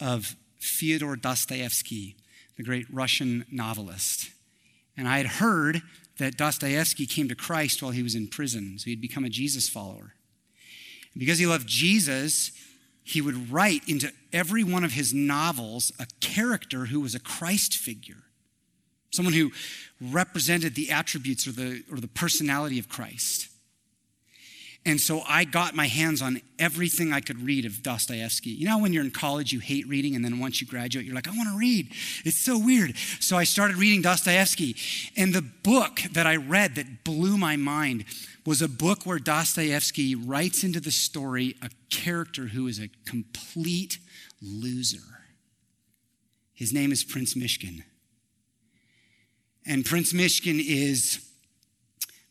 of 0.00 0.36
Fyodor 0.58 1.16
Dostoevsky, 1.16 2.16
the 2.56 2.62
great 2.62 2.86
Russian 2.92 3.46
novelist. 3.50 4.30
And 4.96 5.08
I 5.08 5.16
had 5.18 5.26
heard 5.26 5.82
that 6.18 6.36
Dostoevsky 6.36 7.06
came 7.06 7.28
to 7.28 7.34
Christ 7.34 7.82
while 7.82 7.92
he 7.92 8.02
was 8.02 8.14
in 8.14 8.28
prison, 8.28 8.78
so 8.78 8.84
he'd 8.84 9.00
become 9.00 9.24
a 9.24 9.28
Jesus 9.28 9.68
follower. 9.68 10.14
And 11.12 11.20
because 11.20 11.38
he 11.38 11.46
loved 11.46 11.66
Jesus, 11.66 12.52
he 13.02 13.20
would 13.20 13.50
write 13.50 13.88
into 13.88 14.12
every 14.32 14.64
one 14.64 14.84
of 14.84 14.92
his 14.92 15.12
novels 15.12 15.92
a 15.98 16.06
character 16.20 16.86
who 16.86 17.00
was 17.00 17.14
a 17.14 17.20
Christ 17.20 17.76
figure, 17.76 18.22
someone 19.10 19.34
who 19.34 19.52
represented 20.00 20.74
the 20.74 20.90
attributes 20.90 21.46
or 21.46 21.52
the, 21.52 21.82
or 21.90 21.98
the 21.98 22.08
personality 22.08 22.78
of 22.78 22.88
Christ. 22.88 23.48
And 24.86 25.00
so 25.00 25.22
I 25.26 25.44
got 25.44 25.74
my 25.74 25.86
hands 25.86 26.20
on 26.20 26.42
everything 26.58 27.10
I 27.10 27.20
could 27.20 27.40
read 27.40 27.64
of 27.64 27.82
Dostoevsky. 27.82 28.50
You 28.50 28.66
know, 28.66 28.78
when 28.78 28.92
you're 28.92 29.04
in 29.04 29.10
college, 29.10 29.50
you 29.50 29.60
hate 29.60 29.88
reading, 29.88 30.14
and 30.14 30.22
then 30.22 30.38
once 30.38 30.60
you 30.60 30.66
graduate, 30.66 31.06
you're 31.06 31.14
like, 31.14 31.26
I 31.26 31.30
want 31.30 31.48
to 31.48 31.56
read. 31.56 31.90
It's 32.24 32.38
so 32.38 32.58
weird. 32.58 32.94
So 33.18 33.38
I 33.38 33.44
started 33.44 33.76
reading 33.76 34.02
Dostoevsky. 34.02 34.76
And 35.16 35.32
the 35.32 35.40
book 35.40 36.00
that 36.12 36.26
I 36.26 36.36
read 36.36 36.74
that 36.74 37.02
blew 37.02 37.38
my 37.38 37.56
mind 37.56 38.04
was 38.44 38.60
a 38.60 38.68
book 38.68 39.04
where 39.04 39.18
Dostoevsky 39.18 40.14
writes 40.14 40.62
into 40.62 40.80
the 40.80 40.90
story 40.90 41.56
a 41.62 41.70
character 41.88 42.48
who 42.48 42.66
is 42.66 42.78
a 42.78 42.90
complete 43.06 43.98
loser. 44.42 44.98
His 46.52 46.74
name 46.74 46.92
is 46.92 47.04
Prince 47.04 47.32
Myshkin. 47.34 47.84
And 49.66 49.86
Prince 49.86 50.12
Myshkin 50.12 50.62
is 50.62 51.26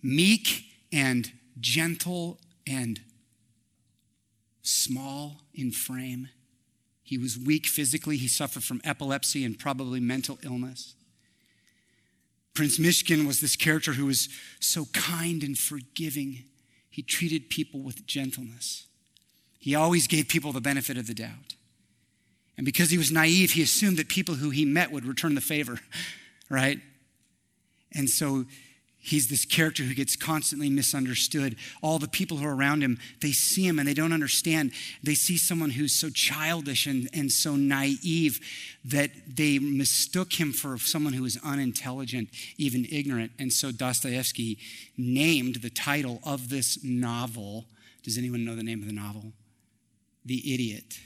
meek 0.03 0.65
and 0.91 1.31
gentle 1.59 2.39
and 2.67 3.01
small 4.61 5.41
in 5.53 5.71
frame. 5.71 6.29
He 7.03 7.17
was 7.17 7.37
weak 7.37 7.67
physically. 7.67 8.17
He 8.17 8.27
suffered 8.27 8.63
from 8.63 8.81
epilepsy 8.83 9.43
and 9.43 9.59
probably 9.59 9.99
mental 9.99 10.39
illness. 10.43 10.95
Prince 12.53 12.79
Myshkin 12.79 13.25
was 13.25 13.41
this 13.41 13.55
character 13.55 13.93
who 13.93 14.05
was 14.05 14.29
so 14.59 14.85
kind 14.93 15.43
and 15.43 15.57
forgiving. 15.57 16.43
He 16.89 17.01
treated 17.01 17.49
people 17.49 17.81
with 17.81 18.05
gentleness. 18.05 18.87
He 19.59 19.75
always 19.75 20.07
gave 20.07 20.27
people 20.27 20.51
the 20.51 20.61
benefit 20.61 20.97
of 20.97 21.07
the 21.07 21.13
doubt. 21.13 21.55
And 22.55 22.65
because 22.65 22.91
he 22.91 22.97
was 22.97 23.11
naive, 23.11 23.51
he 23.51 23.63
assumed 23.63 23.97
that 23.97 24.07
people 24.07 24.35
who 24.35 24.51
he 24.51 24.65
met 24.65 24.91
would 24.91 25.05
return 25.05 25.35
the 25.35 25.41
favor, 25.41 25.79
right? 26.49 26.79
And 27.93 28.09
so 28.09 28.45
He's 29.05 29.27
this 29.27 29.43
character 29.43 29.83
who 29.83 29.93
gets 29.93 30.15
constantly 30.15 30.69
misunderstood. 30.69 31.57
All 31.81 31.99
the 31.99 32.07
people 32.07 32.37
who 32.37 32.45
are 32.45 32.55
around 32.55 32.81
him, 32.81 32.97
they 33.21 33.33
see 33.33 33.67
him 33.67 33.77
and 33.77 33.85
they 33.85 33.93
don't 33.93 34.13
understand. 34.13 34.71
They 35.03 35.13
see 35.13 35.37
someone 35.37 35.71
who's 35.71 35.93
so 35.93 36.09
childish 36.09 36.87
and, 36.87 37.09
and 37.13 37.29
so 37.29 37.57
naive 37.57 38.39
that 38.85 39.11
they 39.27 39.59
mistook 39.59 40.39
him 40.39 40.53
for 40.53 40.77
someone 40.77 41.11
who 41.11 41.25
is 41.25 41.37
unintelligent, 41.43 42.29
even 42.57 42.85
ignorant. 42.89 43.33
And 43.37 43.51
so 43.51 43.73
Dostoevsky 43.73 44.57
named 44.95 45.55
the 45.55 45.69
title 45.69 46.21
of 46.23 46.47
this 46.47 46.81
novel. 46.81 47.65
Does 48.03 48.17
anyone 48.17 48.45
know 48.45 48.55
the 48.55 48.63
name 48.63 48.81
of 48.81 48.87
the 48.87 48.93
novel? 48.93 49.33
The 50.23 50.53
Idiot. 50.53 50.97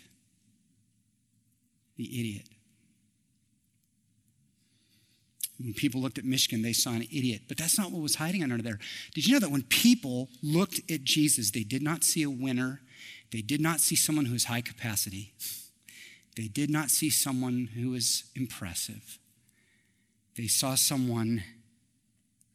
The 1.95 2.19
Idiot. 2.19 2.47
When 5.59 5.73
people 5.73 6.01
looked 6.01 6.17
at 6.17 6.23
Myshkin, 6.25 6.61
they 6.61 6.73
saw 6.73 6.91
an 6.91 7.03
idiot. 7.03 7.43
But 7.47 7.57
that's 7.57 7.77
not 7.77 7.91
what 7.91 8.01
was 8.01 8.15
hiding 8.15 8.43
under 8.43 8.61
there. 8.61 8.79
Did 9.13 9.25
you 9.25 9.33
know 9.33 9.39
that 9.39 9.51
when 9.51 9.63
people 9.63 10.29
looked 10.43 10.79
at 10.91 11.03
Jesus, 11.03 11.51
they 11.51 11.63
did 11.63 11.81
not 11.81 12.03
see 12.03 12.23
a 12.23 12.29
winner, 12.29 12.81
they 13.31 13.41
did 13.41 13.59
not 13.59 13.79
see 13.79 13.95
someone 13.95 14.25
who 14.25 14.33
was 14.33 14.45
high 14.45 14.61
capacity, 14.61 15.33
they 16.35 16.47
did 16.47 16.69
not 16.69 16.91
see 16.91 17.09
someone 17.09 17.69
who 17.73 17.89
was 17.89 18.25
impressive. 18.35 19.17
They 20.35 20.47
saw 20.47 20.75
someone 20.75 21.43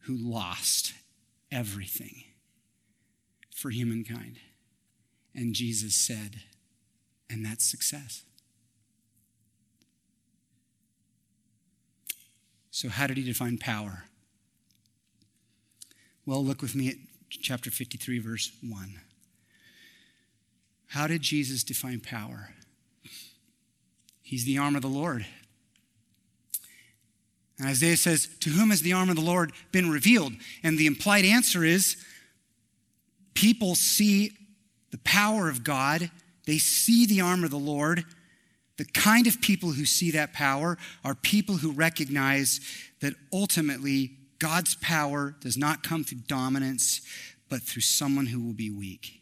who 0.03 0.15
lost 0.15 0.93
everything 1.51 2.23
for 3.53 3.69
humankind. 3.69 4.37
And 5.35 5.53
Jesus 5.53 5.95
said, 5.95 6.41
and 7.29 7.45
that's 7.45 7.69
success. 7.69 8.23
So, 12.73 12.89
how 12.89 13.05
did 13.05 13.17
he 13.17 13.23
define 13.23 13.59
power? 13.59 14.05
Well, 16.25 16.43
look 16.43 16.59
with 16.59 16.73
me 16.73 16.89
at 16.89 16.95
chapter 17.29 17.69
53, 17.69 18.17
verse 18.17 18.51
1. 18.67 18.99
How 20.87 21.05
did 21.05 21.21
Jesus 21.21 21.63
define 21.63 21.99
power? 21.99 22.49
He's 24.23 24.45
the 24.45 24.57
arm 24.57 24.75
of 24.75 24.81
the 24.81 24.87
Lord. 24.87 25.23
And 27.59 27.67
Isaiah 27.67 27.95
says, 27.95 28.27
To 28.39 28.49
whom 28.49 28.71
has 28.71 28.81
the 28.81 28.93
arm 28.93 29.11
of 29.11 29.17
the 29.17 29.21
Lord 29.21 29.51
been 29.71 29.91
revealed? 29.91 30.33
And 30.63 30.79
the 30.79 30.87
implied 30.87 31.25
answer 31.25 31.63
is 31.63 31.95
people 33.35 33.75
see 33.75 34.31
the 34.89 34.97
power 35.03 35.47
of 35.47 35.63
God, 35.63 36.09
they 36.47 36.57
see 36.57 37.05
the 37.05 37.21
arm 37.21 37.43
of 37.43 37.51
the 37.51 37.57
Lord. 37.57 38.03
The 38.83 38.99
kind 38.99 39.27
of 39.27 39.39
people 39.39 39.71
who 39.71 39.85
see 39.85 40.11
that 40.11 40.33
power 40.33 40.77
are 41.05 41.15
people 41.15 41.55
who 41.55 41.71
recognize 41.71 42.59
that 42.99 43.13
ultimately 43.31 44.11
God's 44.39 44.75
power 44.75 45.37
does 45.39 45.55
not 45.55 45.83
come 45.83 46.03
through 46.03 46.19
dominance, 46.27 46.99
but 47.47 47.61
through 47.61 47.83
someone 47.83 48.25
who 48.25 48.43
will 48.43 48.53
be 48.53 48.69
weak. 48.69 49.21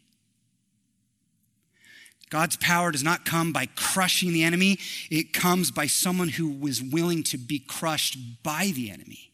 God's 2.28 2.56
power 2.56 2.90
does 2.90 3.04
not 3.04 3.24
come 3.24 3.52
by 3.52 3.66
crushing 3.76 4.32
the 4.32 4.42
enemy, 4.42 4.80
it 5.12 5.32
comes 5.32 5.70
by 5.70 5.86
someone 5.86 6.30
who 6.30 6.48
was 6.48 6.82
willing 6.82 7.22
to 7.22 7.38
be 7.38 7.60
crushed 7.60 8.42
by 8.42 8.72
the 8.74 8.90
enemy 8.90 9.30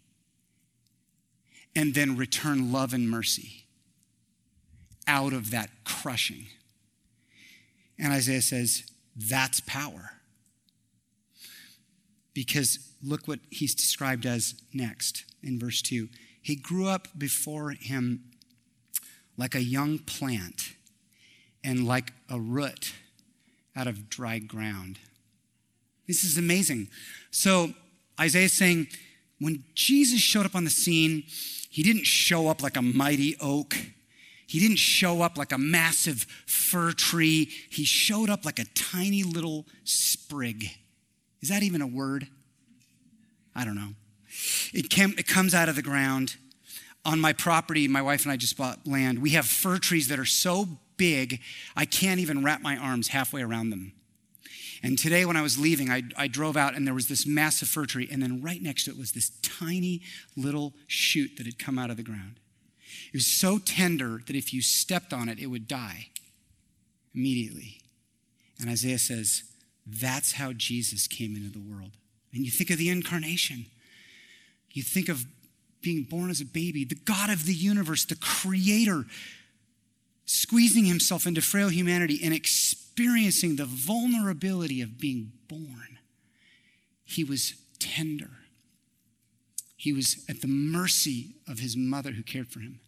and 1.75 1.95
then 1.95 2.19
return 2.19 2.71
love 2.71 2.93
and 2.93 3.09
mercy 3.09 3.65
out 5.07 5.33
of 5.33 5.53
that 5.53 5.71
crushing. 5.85 6.49
And 7.99 8.13
Isaiah 8.13 8.43
says, 8.43 8.83
that's 9.17 9.61
power. 9.61 10.11
Because 12.39 12.79
look 13.03 13.27
what 13.27 13.41
he's 13.51 13.75
described 13.75 14.25
as 14.25 14.55
next 14.73 15.25
in 15.43 15.59
verse 15.59 15.83
2. 15.83 16.09
He 16.41 16.55
grew 16.55 16.87
up 16.87 17.09
before 17.19 17.71
him 17.71 18.23
like 19.37 19.57
a 19.57 19.61
young 19.61 19.99
plant 19.99 20.75
and 21.65 21.85
like 21.85 22.13
a 22.31 22.39
root 22.39 22.95
out 23.75 23.89
of 23.89 24.09
dry 24.09 24.39
ground. 24.39 25.01
This 26.07 26.23
is 26.23 26.39
amazing. 26.39 26.87
So 27.33 27.71
Isaiah 28.21 28.45
is 28.45 28.53
saying, 28.53 28.87
when 29.41 29.65
Jesus 29.75 30.21
showed 30.21 30.47
up 30.47 30.55
on 30.55 30.63
the 30.63 30.71
scene, 30.71 31.25
he 31.27 31.83
didn't 31.83 32.07
show 32.07 32.47
up 32.47 32.63
like 32.63 32.77
a 32.77 32.83
mighty 32.83 33.37
oak. 33.41 33.77
He 34.47 34.61
didn't 34.61 34.79
show 34.79 35.23
up 35.23 35.37
like 35.37 35.51
a 35.51 35.59
massive 35.59 36.25
fir 36.47 36.93
tree. 36.93 37.51
He 37.69 37.85
showed 37.85 38.31
up 38.31 38.45
like 38.45 38.61
a 38.61 38.65
tiny 38.77 39.25
little 39.25 39.67
sprig. 39.83 40.71
Is 41.41 41.49
that 41.49 41.63
even 41.63 41.83
a 41.83 41.87
word? 41.87 42.29
I 43.55 43.65
don't 43.65 43.77
know. 43.77 43.91
It, 44.73 44.91
came, 44.91 45.15
it 45.19 45.27
comes 45.27 45.55
out 45.55 45.69
of 45.69 45.77
the 45.77 45.83
ground. 45.83 46.37
On 47.05 47.21
my 47.21 47.33
property, 47.33 47.89
my 47.89 48.03
wife 48.03 48.25
and 48.25 48.33
I 48.33 48.37
just 48.37 48.57
bought 48.57 48.87
land. 48.87 49.21
We 49.21 49.31
have 49.31 49.47
fir 49.47 49.79
trees 49.79 50.09
that 50.09 50.19
are 50.19 50.27
so 50.27 50.69
big, 50.99 51.41
I 51.75 51.87
can't 51.87 52.21
even 52.21 52.45
wrap 52.45 52.61
my 52.61 52.77
arms 52.77 53.09
halfway 53.09 53.43
around 53.43 53.71
them. 53.71 53.93
And 54.83 54.99
today, 54.99 55.25
when 55.25 55.37
I 55.37 55.43
was 55.43 55.59
leaving, 55.59 55.91
I, 55.91 56.03
I, 56.17 56.29
drove 56.29 56.57
out 56.57 56.77
and 56.77 56.87
there 56.87 56.95
was 56.95 57.09
this 57.09 57.27
massive 57.27 57.69
fir 57.69 57.87
tree, 57.87 58.09
and 58.13 58.23
then 58.23 58.43
right 58.43 58.63
next 58.63 58.85
to 58.85 58.91
it 58.93 58.99
was 58.99 59.11
this 59.11 59.31
tiny 59.43 60.03
little 60.37 60.73
shoot 60.87 61.37
that 61.37 61.47
had 61.47 61.59
come 61.59 61.79
out 61.79 61.91
of 61.91 61.97
the 61.97 62.03
ground. 62.05 62.39
It 63.13 63.15
was 63.15 63.27
so 63.27 63.59
tender 63.59 64.23
that 64.27 64.37
if 64.37 64.53
you 64.53 64.63
stepped 64.63 65.13
on 65.13 65.29
it, 65.29 65.41
it 65.41 65.47
would 65.47 65.67
die 65.67 66.09
immediately. 67.13 67.81
And 68.61 68.71
Isaiah 68.71 68.99
says, 68.99 69.45
that's 69.89 70.33
how 70.33 70.53
Jesus 70.53 71.07
came 71.07 71.37
into 71.37 71.51
the 71.51 71.61
world. 71.61 71.93
And 72.33 72.45
you 72.45 72.51
think 72.51 72.71
of 72.71 72.79
the 72.79 72.91
incarnation, 72.91 73.67
you 74.73 74.83
think 74.83 75.09
of 75.09 75.25
being 75.81 76.03
born 76.03 76.31
as 76.31 76.41
a 76.41 76.45
baby, 76.45 76.85
the 76.85 76.95
God 76.95 77.31
of 77.31 77.47
the 77.47 77.55
universe, 77.55 78.05
the 78.05 78.17
creator 78.17 79.05
squeezing 80.25 80.85
himself 80.85 81.27
into 81.27 81.41
frail 81.41 81.69
humanity 81.69 82.21
and 82.23 82.35
experiencing 82.35 83.57
the 83.57 83.65
vulnerability 83.65 84.83
of 84.83 84.99
being 84.99 85.33
born. 85.49 85.99
He 87.05 87.25
was 87.25 87.55
tender. 87.79 88.31
He 89.77 89.93
was 89.93 90.25
at 90.29 90.43
the 90.43 90.49
mercy 90.49 91.37
of 91.49 91.61
his 91.61 91.77
mother 91.77 92.11
who 92.11 92.23
cared 92.23 92.49
for 92.49 92.61
him. 92.61 92.81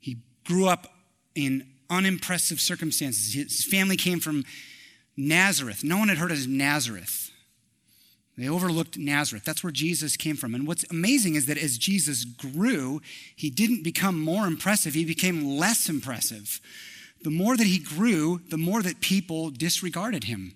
He 0.00 0.18
grew 0.44 0.66
up 0.66 0.88
in 1.34 1.68
unimpressive 1.88 2.60
circumstances. 2.60 3.34
His 3.34 3.64
family 3.64 3.96
came 3.96 4.18
from 4.18 4.44
Nazareth. 5.16 5.84
No 5.84 5.98
one 5.98 6.08
had 6.08 6.18
heard 6.18 6.32
of 6.32 6.48
Nazareth. 6.48 7.30
They 8.36 8.48
overlooked 8.48 8.96
Nazareth. 8.96 9.44
That's 9.44 9.62
where 9.62 9.70
Jesus 9.70 10.16
came 10.16 10.36
from. 10.36 10.54
And 10.54 10.66
what's 10.66 10.90
amazing 10.90 11.34
is 11.34 11.44
that 11.46 11.58
as 11.58 11.76
Jesus 11.76 12.24
grew, 12.24 13.02
he 13.36 13.50
didn't 13.50 13.84
become 13.84 14.18
more 14.18 14.46
impressive, 14.46 14.94
he 14.94 15.04
became 15.04 15.58
less 15.58 15.88
impressive. 15.88 16.60
The 17.22 17.30
more 17.30 17.56
that 17.56 17.66
he 17.66 17.78
grew, 17.78 18.40
the 18.48 18.56
more 18.56 18.82
that 18.82 19.02
people 19.02 19.50
disregarded 19.50 20.24
him. 20.24 20.54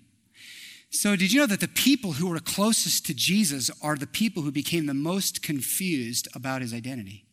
So, 0.89 1.15
did 1.15 1.31
you 1.31 1.41
know 1.41 1.45
that 1.45 1.59
the 1.59 1.67
people 1.67 2.13
who 2.13 2.27
were 2.27 2.39
closest 2.39 3.05
to 3.05 3.13
Jesus 3.13 3.69
are 3.81 3.95
the 3.95 4.07
people 4.07 4.41
who 4.43 4.51
became 4.51 4.85
the 4.85 4.93
most 4.93 5.43
confused 5.43 6.27
about 6.33 6.61
his 6.61 6.73
identity? 6.73 7.25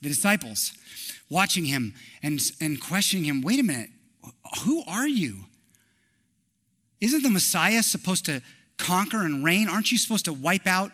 The 0.00 0.10
disciples 0.10 0.72
watching 1.28 1.64
him 1.64 1.94
and, 2.22 2.38
and 2.60 2.80
questioning 2.80 3.24
him 3.24 3.42
wait 3.42 3.58
a 3.58 3.64
minute, 3.64 3.90
who 4.62 4.84
are 4.86 5.08
you? 5.08 5.46
Isn't 7.00 7.22
the 7.22 7.30
Messiah 7.30 7.82
supposed 7.82 8.24
to 8.26 8.42
conquer 8.76 9.24
and 9.24 9.44
reign? 9.44 9.68
Aren't 9.68 9.92
you 9.92 9.98
supposed 9.98 10.24
to 10.26 10.32
wipe 10.32 10.66
out 10.66 10.92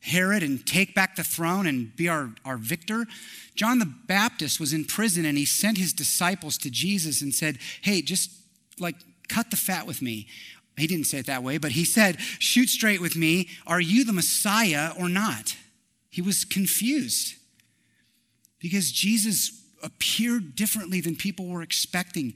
Herod 0.00 0.42
and 0.42 0.64
take 0.66 0.94
back 0.94 1.16
the 1.16 1.24
throne 1.24 1.66
and 1.66 1.94
be 1.94 2.08
our, 2.08 2.30
our 2.44 2.56
victor? 2.56 3.06
John 3.54 3.78
the 3.78 3.92
Baptist 4.06 4.58
was 4.58 4.72
in 4.72 4.84
prison 4.84 5.24
and 5.24 5.38
he 5.38 5.44
sent 5.44 5.78
his 5.78 5.92
disciples 5.92 6.58
to 6.58 6.70
Jesus 6.70 7.22
and 7.22 7.34
said, 7.34 7.58
Hey, 7.82 8.02
just 8.02 8.30
like 8.78 8.96
cut 9.28 9.50
the 9.50 9.56
fat 9.56 9.86
with 9.86 10.02
me. 10.02 10.26
He 10.76 10.86
didn't 10.88 11.06
say 11.06 11.18
it 11.18 11.26
that 11.26 11.44
way, 11.44 11.58
but 11.58 11.72
he 11.72 11.84
said, 11.84 12.20
Shoot 12.20 12.68
straight 12.68 13.00
with 13.00 13.16
me. 13.16 13.48
Are 13.66 13.80
you 13.80 14.04
the 14.04 14.12
Messiah 14.12 14.92
or 14.98 15.08
not? 15.08 15.56
He 16.10 16.20
was 16.20 16.44
confused 16.44 17.34
because 18.58 18.90
Jesus 18.90 19.62
appeared 19.82 20.56
differently 20.56 21.00
than 21.00 21.16
people 21.16 21.46
were 21.46 21.62
expecting. 21.62 22.34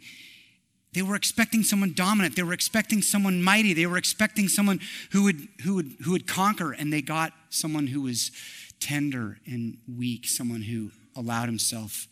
They 0.99 1.03
were 1.03 1.15
expecting 1.15 1.63
someone 1.63 1.93
dominant. 1.93 2.35
They 2.35 2.43
were 2.43 2.53
expecting 2.53 3.03
someone 3.03 3.41
mighty. 3.41 3.73
They 3.73 3.87
were 3.87 3.99
expecting 3.99 4.49
someone 4.49 4.81
who 5.13 5.23
would, 5.23 5.47
who 5.63 5.77
would, 5.77 5.95
who 6.03 6.11
would 6.11 6.27
conquer, 6.27 6.73
and 6.73 6.93
they 6.93 7.03
got 7.03 7.33
someone 7.51 7.87
who 7.87 8.03
was 8.03 8.33
tender 8.81 9.39
and 9.47 9.79
weak, 9.97 10.27
someone 10.27 10.63
who 10.63 10.91
allowed 11.15 11.47
himself 11.47 12.09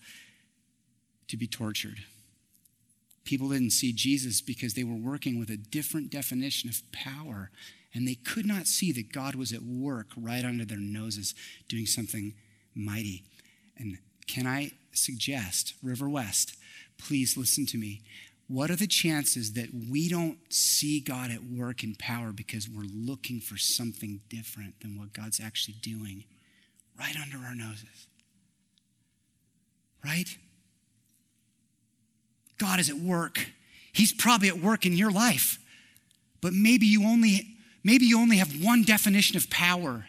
to 1.27 1.37
be 1.37 1.49
tortured. 1.49 2.05
People 3.25 3.49
didn't 3.49 3.71
see 3.71 3.93
Jesus 3.93 4.41
because 4.41 4.75
they 4.75 4.85
were 4.85 4.95
working 4.95 5.37
with 5.37 5.51
a 5.51 5.57
different 5.57 6.09
definition 6.09 6.71
of 6.71 6.81
power, 6.93 7.51
and 7.93 8.07
they 8.07 8.15
could 8.15 8.47
not 8.47 8.69
see 8.69 8.93
that 8.93 9.13
God 9.13 9.35
was 9.35 9.53
at 9.53 9.63
work 9.63 10.11
right 10.17 10.45
under 10.45 10.65
their 10.65 10.79
noses 10.79 11.35
doing 11.69 11.87
something 11.87 12.35
mighty. 12.73 13.25
And 13.77 13.99
can 14.29 14.47
I 14.47 14.71
suggest, 14.93 15.75
River 15.83 16.09
West, 16.09 16.57
please 16.99 17.37
listen 17.37 17.67
to 17.67 17.79
me. 17.79 18.03
What 18.49 18.71
are 18.71 18.77
the 18.77 18.87
chances 18.87 19.55
that 19.55 19.71
we 19.91 20.09
don't 20.09 20.39
see 20.51 21.01
God 21.01 21.31
at 21.31 21.43
work 21.45 21.83
in 21.83 21.97
power 21.97 22.33
because 22.33 22.69
we're 22.69 22.87
looking 22.95 23.41
for 23.41 23.57
something 23.57 24.21
different 24.29 24.81
than 24.81 24.99
what 24.99 25.13
God's 25.13 25.41
actually 25.41 25.77
doing 25.83 26.25
right 26.99 27.17
under 27.21 27.45
our 27.45 27.55
noses? 27.55 28.07
Right? 30.05 30.37
God 32.59 32.79
is 32.79 32.89
at 32.89 32.97
work. 32.97 33.49
He's 33.93 34.13
probably 34.13 34.49
at 34.49 34.61
work 34.61 34.87
in 34.87 34.93
your 34.93 35.11
life. 35.11 35.59
But 36.41 36.53
maybe 36.53 36.87
you 36.87 37.05
only 37.05 37.57
maybe 37.83 38.05
you 38.05 38.21
only 38.21 38.37
have 38.37 38.63
one 38.63 38.83
definition 38.83 39.37
of 39.37 39.51
power. 39.51 40.07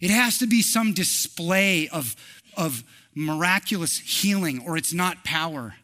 It 0.00 0.10
has 0.10 0.38
to 0.38 0.48
be 0.48 0.62
some 0.62 0.92
display 0.92 1.88
of, 1.88 2.16
of 2.56 2.82
miraculous 3.14 3.98
healing, 3.98 4.60
or 4.66 4.76
it's 4.76 4.92
not 4.92 5.24
power. 5.24 5.76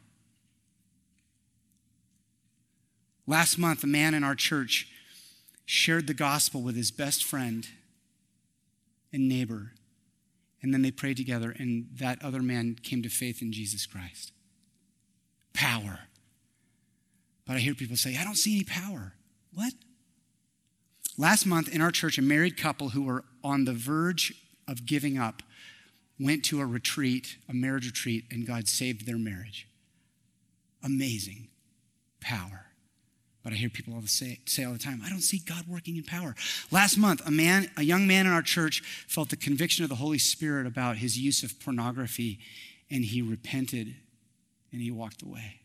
Last 3.28 3.58
month, 3.58 3.84
a 3.84 3.86
man 3.86 4.14
in 4.14 4.24
our 4.24 4.34
church 4.34 4.88
shared 5.66 6.06
the 6.06 6.14
gospel 6.14 6.62
with 6.62 6.74
his 6.74 6.90
best 6.90 7.22
friend 7.22 7.68
and 9.12 9.28
neighbor. 9.28 9.72
And 10.62 10.72
then 10.72 10.80
they 10.80 10.90
prayed 10.90 11.18
together, 11.18 11.54
and 11.56 11.88
that 11.98 12.24
other 12.24 12.40
man 12.40 12.78
came 12.82 13.02
to 13.02 13.10
faith 13.10 13.42
in 13.42 13.52
Jesus 13.52 13.84
Christ. 13.84 14.32
Power. 15.52 16.00
But 17.46 17.56
I 17.56 17.58
hear 17.58 17.74
people 17.74 17.98
say, 17.98 18.16
I 18.16 18.24
don't 18.24 18.34
see 18.34 18.56
any 18.56 18.64
power. 18.64 19.12
What? 19.52 19.74
Last 21.18 21.44
month 21.44 21.68
in 21.68 21.82
our 21.82 21.90
church, 21.90 22.16
a 22.16 22.22
married 22.22 22.56
couple 22.56 22.88
who 22.88 23.02
were 23.02 23.24
on 23.44 23.66
the 23.66 23.74
verge 23.74 24.32
of 24.66 24.86
giving 24.86 25.18
up 25.18 25.42
went 26.18 26.46
to 26.46 26.62
a 26.62 26.66
retreat, 26.66 27.36
a 27.46 27.52
marriage 27.52 27.84
retreat, 27.84 28.24
and 28.30 28.46
God 28.46 28.68
saved 28.68 29.04
their 29.04 29.18
marriage. 29.18 29.68
Amazing 30.82 31.48
power. 32.20 32.67
But 33.48 33.54
I 33.54 33.56
hear 33.56 33.70
people 33.70 33.94
all 33.94 34.02
say, 34.04 34.40
say 34.44 34.64
all 34.64 34.74
the 34.74 34.78
time, 34.78 35.00
I 35.02 35.08
don't 35.08 35.22
see 35.22 35.38
God 35.38 35.64
working 35.66 35.96
in 35.96 36.02
power. 36.02 36.34
Last 36.70 36.98
month, 36.98 37.26
a 37.26 37.30
man, 37.30 37.70
a 37.78 37.82
young 37.82 38.06
man 38.06 38.26
in 38.26 38.32
our 38.32 38.42
church 38.42 38.82
felt 39.06 39.30
the 39.30 39.38
conviction 39.38 39.84
of 39.84 39.88
the 39.88 39.96
Holy 39.96 40.18
Spirit 40.18 40.66
about 40.66 40.98
his 40.98 41.18
use 41.18 41.42
of 41.42 41.58
pornography, 41.58 42.40
and 42.90 43.06
he 43.06 43.22
repented 43.22 43.94
and 44.70 44.82
he 44.82 44.90
walked 44.90 45.22
away. 45.22 45.60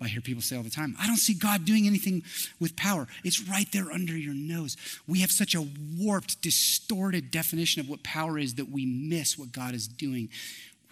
I 0.00 0.06
hear 0.06 0.20
people 0.20 0.40
say 0.40 0.54
all 0.54 0.62
the 0.62 0.70
time, 0.70 0.94
I 1.00 1.08
don't 1.08 1.16
see 1.16 1.34
God 1.34 1.64
doing 1.64 1.88
anything 1.88 2.22
with 2.60 2.76
power. 2.76 3.08
It's 3.24 3.42
right 3.48 3.66
there 3.72 3.90
under 3.90 4.16
your 4.16 4.32
nose. 4.32 4.76
We 5.08 5.22
have 5.22 5.32
such 5.32 5.56
a 5.56 5.66
warped, 5.98 6.40
distorted 6.40 7.32
definition 7.32 7.80
of 7.80 7.88
what 7.88 8.04
power 8.04 8.38
is 8.38 8.54
that 8.54 8.70
we 8.70 8.86
miss 8.86 9.36
what 9.36 9.50
God 9.50 9.74
is 9.74 9.88
doing 9.88 10.28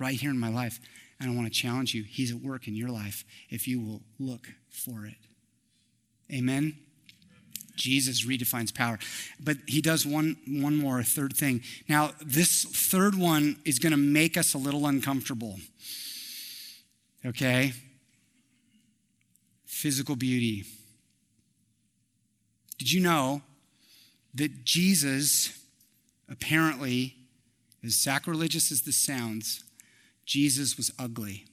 right 0.00 0.18
here 0.18 0.30
in 0.30 0.40
my 0.40 0.50
life. 0.50 0.80
And 1.20 1.30
I 1.30 1.34
want 1.36 1.46
to 1.46 1.56
challenge 1.56 1.94
you. 1.94 2.02
He's 2.02 2.32
at 2.32 2.42
work 2.42 2.66
in 2.66 2.74
your 2.74 2.88
life 2.88 3.24
if 3.48 3.68
you 3.68 3.80
will 3.80 4.02
look 4.18 4.48
for 4.70 5.06
it. 5.06 5.14
Amen. 6.32 6.76
Jesus 7.76 8.24
redefines 8.26 8.74
power. 8.74 8.98
But 9.38 9.58
he 9.66 9.80
does 9.80 10.06
one, 10.06 10.36
one 10.46 10.76
more, 10.76 11.02
third 11.02 11.36
thing. 11.36 11.62
Now, 11.88 12.12
this 12.24 12.64
third 12.64 13.14
one 13.14 13.56
is 13.64 13.78
going 13.78 13.92
to 13.92 13.98
make 13.98 14.36
us 14.36 14.54
a 14.54 14.58
little 14.58 14.86
uncomfortable. 14.86 15.58
Okay? 17.24 17.74
Physical 19.66 20.16
beauty. 20.16 20.64
Did 22.78 22.92
you 22.92 23.00
know 23.00 23.42
that 24.34 24.64
Jesus, 24.64 25.58
apparently, 26.30 27.16
as 27.84 27.96
sacrilegious 27.96 28.72
as 28.72 28.82
this 28.82 28.96
sounds, 28.96 29.64
Jesus 30.24 30.76
was 30.76 30.90
ugly? 30.98 31.44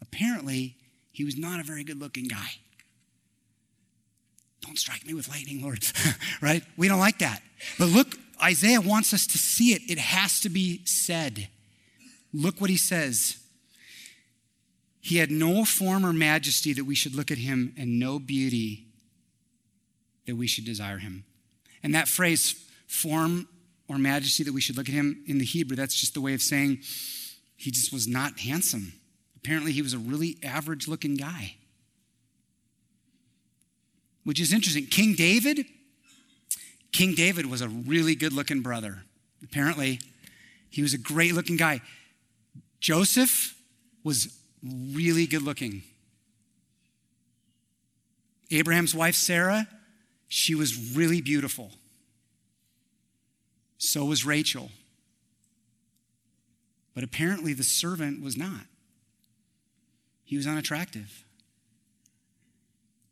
Apparently, 0.00 0.76
he 1.20 1.24
was 1.24 1.36
not 1.36 1.60
a 1.60 1.62
very 1.62 1.84
good 1.84 2.00
looking 2.00 2.28
guy. 2.28 2.48
Don't 4.62 4.78
strike 4.78 5.06
me 5.06 5.12
with 5.12 5.28
lightning, 5.28 5.62
Lord. 5.62 5.84
right? 6.40 6.62
We 6.78 6.88
don't 6.88 6.98
like 6.98 7.18
that. 7.18 7.42
But 7.78 7.88
look, 7.88 8.16
Isaiah 8.42 8.80
wants 8.80 9.12
us 9.12 9.26
to 9.26 9.36
see 9.36 9.74
it. 9.74 9.82
It 9.86 9.98
has 9.98 10.40
to 10.40 10.48
be 10.48 10.80
said. 10.86 11.48
Look 12.32 12.58
what 12.58 12.70
he 12.70 12.78
says. 12.78 13.36
He 15.02 15.18
had 15.18 15.30
no 15.30 15.66
form 15.66 16.06
or 16.06 16.14
majesty 16.14 16.72
that 16.72 16.84
we 16.84 16.94
should 16.94 17.14
look 17.14 17.30
at 17.30 17.36
him, 17.36 17.74
and 17.76 17.98
no 17.98 18.18
beauty 18.18 18.86
that 20.26 20.36
we 20.36 20.46
should 20.46 20.64
desire 20.64 20.96
him. 20.96 21.24
And 21.82 21.94
that 21.94 22.08
phrase, 22.08 22.66
form 22.86 23.46
or 23.88 23.98
majesty 23.98 24.42
that 24.44 24.54
we 24.54 24.62
should 24.62 24.78
look 24.78 24.88
at 24.88 24.94
him, 24.94 25.22
in 25.26 25.36
the 25.36 25.44
Hebrew, 25.44 25.76
that's 25.76 26.00
just 26.00 26.14
the 26.14 26.22
way 26.22 26.32
of 26.32 26.40
saying 26.40 26.78
he 27.58 27.70
just 27.70 27.92
was 27.92 28.08
not 28.08 28.38
handsome. 28.38 28.94
Apparently, 29.42 29.72
he 29.72 29.82
was 29.82 29.94
a 29.94 29.98
really 29.98 30.38
average 30.42 30.86
looking 30.86 31.16
guy 31.16 31.56
which 34.24 34.40
is 34.40 34.52
interesting. 34.52 34.86
King 34.86 35.14
David, 35.14 35.66
King 36.92 37.14
David 37.14 37.46
was 37.46 37.60
a 37.62 37.68
really 37.68 38.14
good 38.14 38.32
looking 38.32 38.60
brother. 38.60 39.02
Apparently, 39.42 40.00
he 40.68 40.82
was 40.82 40.94
a 40.94 40.98
great 40.98 41.34
looking 41.34 41.56
guy. 41.56 41.80
Joseph 42.80 43.54
was 44.04 44.38
really 44.62 45.26
good 45.26 45.42
looking. 45.42 45.82
Abraham's 48.50 48.94
wife, 48.94 49.14
Sarah, 49.14 49.66
she 50.28 50.54
was 50.54 50.94
really 50.94 51.20
beautiful. 51.20 51.70
So 53.78 54.04
was 54.04 54.24
Rachel. 54.24 54.70
But 56.94 57.04
apparently, 57.04 57.52
the 57.52 57.64
servant 57.64 58.22
was 58.22 58.36
not. 58.36 58.66
He 60.30 60.36
was 60.36 60.46
unattractive. 60.46 61.24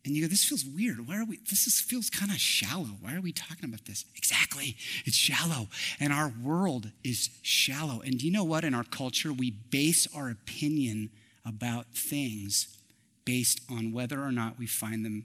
And 0.04 0.14
you 0.14 0.22
go, 0.22 0.28
this 0.28 0.44
feels 0.44 0.64
weird. 0.64 1.08
Why 1.08 1.18
are 1.18 1.24
we, 1.24 1.40
this 1.50 1.66
is, 1.66 1.80
feels 1.80 2.08
kind 2.08 2.30
of 2.30 2.36
shallow. 2.38 2.90
Why 3.00 3.16
are 3.16 3.20
we 3.20 3.32
talking 3.32 3.64
about 3.64 3.86
this? 3.86 4.04
Exactly. 4.14 4.76
It's 5.04 5.16
shallow. 5.16 5.66
And 5.98 6.12
our 6.12 6.32
world 6.40 6.92
is 7.02 7.30
shallow. 7.42 8.02
And 8.02 8.20
do 8.20 8.24
you 8.24 8.30
know 8.30 8.44
what? 8.44 8.62
In 8.62 8.72
our 8.72 8.84
culture, 8.84 9.32
we 9.32 9.50
base 9.50 10.06
our 10.14 10.30
opinion 10.30 11.10
about 11.44 11.86
things 11.92 12.78
based 13.24 13.62
on 13.68 13.90
whether 13.90 14.22
or 14.22 14.30
not 14.30 14.56
we 14.56 14.68
find 14.68 15.04
them 15.04 15.24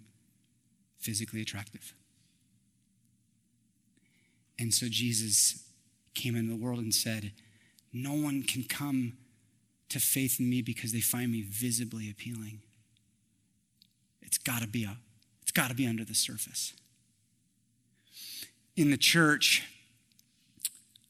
physically 0.97 1.43
attractive. 1.43 1.93
And 4.57 4.73
so 4.73 4.87
Jesus 4.89 5.63
came 6.15 6.35
into 6.35 6.49
the 6.49 6.59
world 6.59 6.79
and 6.79 6.91
said, 6.91 7.33
No 7.93 8.13
one 8.13 8.41
can 8.41 8.63
come 8.63 9.13
to 9.93 9.99
faith 9.99 10.39
in 10.39 10.49
me 10.49 10.61
because 10.61 10.91
they 10.91 10.99
find 10.99 11.31
me 11.31 11.41
visibly 11.41 12.09
appealing. 12.09 12.59
It's 14.21 14.37
got 14.37 14.61
to 14.61 14.67
be 14.67 14.83
a, 14.83 14.97
it's 15.41 15.51
got 15.51 15.69
to 15.69 15.75
be 15.75 15.87
under 15.87 16.03
the 16.03 16.15
surface. 16.15 16.73
In 18.75 18.89
the 18.89 18.97
church 18.97 19.63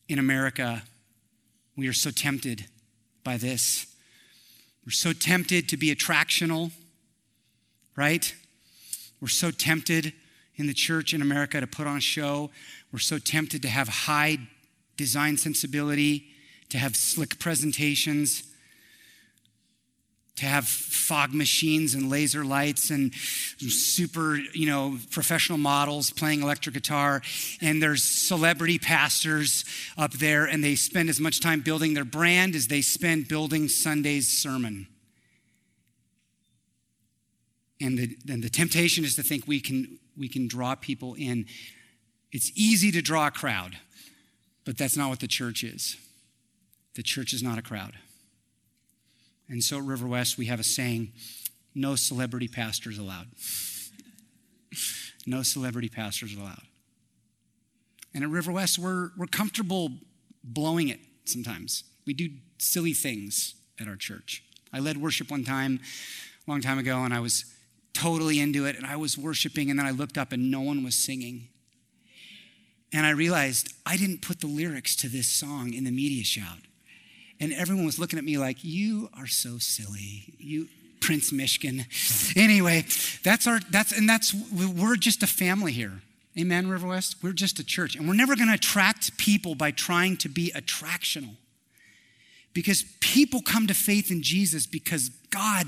in 0.10 0.20
America, 0.20 0.84
we 1.78 1.88
are 1.88 1.94
so 1.94 2.12
tempted 2.12 2.66
by 3.24 3.38
this. 3.38 3.88
We're 4.86 4.92
so 4.92 5.14
tempted 5.14 5.70
to 5.70 5.78
be 5.78 5.96
attractional, 5.96 6.72
right? 7.96 8.36
We're 9.22 9.30
so 9.30 9.50
tempted 9.50 10.12
in 10.58 10.68
the 10.68 10.74
church 10.74 11.14
in 11.14 11.22
America 11.22 11.62
to 11.62 11.68
put 11.68 11.88
on 11.88 12.02
show. 12.02 12.52
We're 12.92 13.00
so 13.00 13.18
tempted 13.18 13.62
to 13.62 13.70
have 13.70 13.88
high 13.88 14.40
design 14.98 15.38
sensibility, 15.38 16.26
to 16.70 16.78
have 16.78 16.98
slick 16.98 17.40
presentations, 17.40 18.44
to 20.36 20.46
have 20.46 20.68
fog 20.68 21.34
machines 21.34 21.94
and 21.94 22.10
laser 22.10 22.44
lights 22.44 22.90
and 22.90 23.14
super, 23.14 24.36
you 24.36 24.66
know, 24.66 24.98
professional 25.12 25.60
models 25.60 26.10
playing 26.10 26.42
electric 26.42 26.74
guitar. 26.74 27.22
And 27.62 27.82
there's 27.82 28.04
celebrity 28.04 28.80
pastors 28.80 29.64
up 29.96 30.14
there, 30.14 30.46
and 30.46 30.64
they 30.64 30.76
spend 30.76 31.10
as 31.10 31.20
much 31.20 31.40
time 31.40 31.62
building 31.62 31.94
their 31.94 32.06
brand 32.06 32.56
as 32.56 32.68
they 32.68 32.82
spend 32.82 33.28
building 33.28 33.68
Sunday's 33.68 34.28
sermon. 34.28 34.88
And 37.80 37.98
the, 37.98 38.18
and 38.30 38.44
the 38.44 38.50
temptation 38.50 39.04
is 39.04 39.16
to 39.18 39.24
think 39.24 39.48
we 39.48 39.60
can, 39.60 40.00
we 40.18 40.30
can 40.30 40.48
draw 40.48 40.74
people 40.74 41.16
in. 41.16 41.46
It's 42.32 42.52
easy 42.56 42.92
to 42.92 43.02
draw 43.02 43.28
a 43.28 43.32
crowd, 43.32 43.78
but 44.66 44.78
that's 44.78 44.98
not 44.98 45.10
what 45.10 45.20
the 45.20 45.28
church 45.28 45.64
is. 45.64 45.98
The 46.96 47.04
church 47.04 47.34
is 47.34 47.44
not 47.44 47.60
a 47.60 47.62
crowd. 47.62 47.94
And 49.50 49.64
so 49.64 49.78
at 49.78 49.84
River 49.84 50.08
West, 50.08 50.38
we 50.38 50.46
have 50.48 50.60
a 50.60 50.64
saying 50.64 51.12
no 51.76 51.96
celebrity 51.96 52.48
pastors 52.48 52.98
allowed. 52.98 53.28
no 55.26 55.44
celebrity 55.44 55.90
pastors 55.90 56.36
allowed. 56.36 56.64
And 58.14 58.24
at 58.24 58.30
River 58.30 58.52
West, 58.52 58.78
we're, 58.78 59.10
we're 59.18 59.28
comfortable 59.28 59.90
blowing 60.44 60.90
it 60.90 61.00
sometimes. 61.26 61.84
We 62.06 62.14
do 62.14 62.30
silly 62.58 62.94
things 62.94 63.56
at 63.80 63.88
our 63.88 63.96
church. 63.96 64.44
I 64.72 64.80
led 64.80 64.98
worship 64.98 65.32
one 65.32 65.44
time, 65.44 65.80
a 66.48 66.52
long 66.52 66.62
time 66.62 66.78
ago, 66.78 67.04
and 67.04 67.14
I 67.14 67.20
was 67.20 67.46
totally 67.94 68.40
into 68.40 68.66
it, 68.66 68.76
and 68.76 68.86
I 68.86 68.96
was 68.96 69.18
worshiping, 69.18 69.70
and 69.70 69.80
then 69.80 69.86
I 69.86 69.92
looked 69.92 70.18
up 70.18 70.32
and 70.32 70.50
no 70.50 70.62
one 70.62 70.84
was 70.84 70.96
singing. 70.96 71.50
And 72.92 73.06
I 73.06 73.12
realized 73.12 73.74
I 73.86 73.98
didn't 73.98 74.22
put 74.22 74.42
the 74.42 74.48
lyrics 74.48 74.96
to 74.98 75.10
this 75.10 75.28
song 75.28 75.74
in 75.74 75.84
the 75.84 75.92
MediaShout. 75.92 76.62
And 77.44 77.52
everyone 77.52 77.84
was 77.86 78.00
looking 78.00 78.18
at 78.18 78.24
me 78.24 78.38
like, 78.38 78.64
you 78.64 79.10
are 79.18 79.28
so 79.28 79.58
silly. 79.58 80.34
You, 80.38 80.70
Prince 81.02 81.34
Michigan. 81.34 81.84
Anyway, 82.38 82.86
that's 83.22 83.48
our, 83.48 83.60
that's, 83.70 83.92
and 83.92 84.08
that's, 84.08 84.34
we're 84.34 84.96
just 84.96 85.24
a 85.24 85.28
family 85.28 85.74
here. 85.74 86.02
Amen, 86.40 86.70
River 86.70 86.88
West? 86.88 87.18
We're 87.22 87.34
just 87.34 87.60
a 87.60 87.66
church. 87.66 87.98
And 87.98 88.08
we're 88.08 88.14
never 88.14 88.38
going 88.38 88.48
to 88.48 88.54
attract 88.54 89.18
people 89.18 89.56
by 89.56 89.72
trying 89.72 90.16
to 90.18 90.30
be 90.30 90.54
attractional. 90.56 91.36
Because 92.54 92.86
people 93.02 93.42
come 93.42 93.68
to 93.68 93.74
faith 93.74 94.10
in 94.10 94.24
Jesus 94.24 94.66
because 94.66 95.10
God 95.30 95.68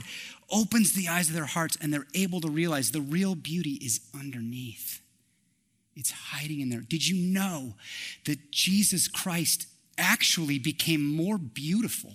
opens 0.50 0.94
the 0.94 1.10
eyes 1.10 1.28
of 1.28 1.36
their 1.36 1.44
hearts 1.44 1.78
and 1.82 1.94
they're 1.94 2.08
able 2.14 2.40
to 2.40 2.50
realize 2.50 2.92
the 2.92 3.02
real 3.02 3.36
beauty 3.36 3.74
is 3.84 4.00
underneath. 4.18 5.02
It's 5.98 6.12
hiding 6.12 6.62
in 6.62 6.70
there. 6.70 6.80
Did 6.80 7.06
you 7.06 7.34
know 7.34 7.74
that 8.28 8.52
Jesus 8.52 9.10
Christ 9.10 9.68
actually 9.98 10.60
became 10.60 11.06
more 11.06 11.38
beautiful 11.38 12.14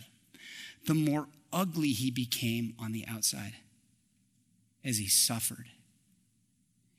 the 0.87 0.95
more 0.95 1.27
ugly 1.53 1.91
he 1.91 2.11
became 2.11 2.75
on 2.79 2.93
the 2.93 3.05
outside 3.09 3.55
as 4.85 4.99
he 4.99 5.09
suffered. 5.09 5.67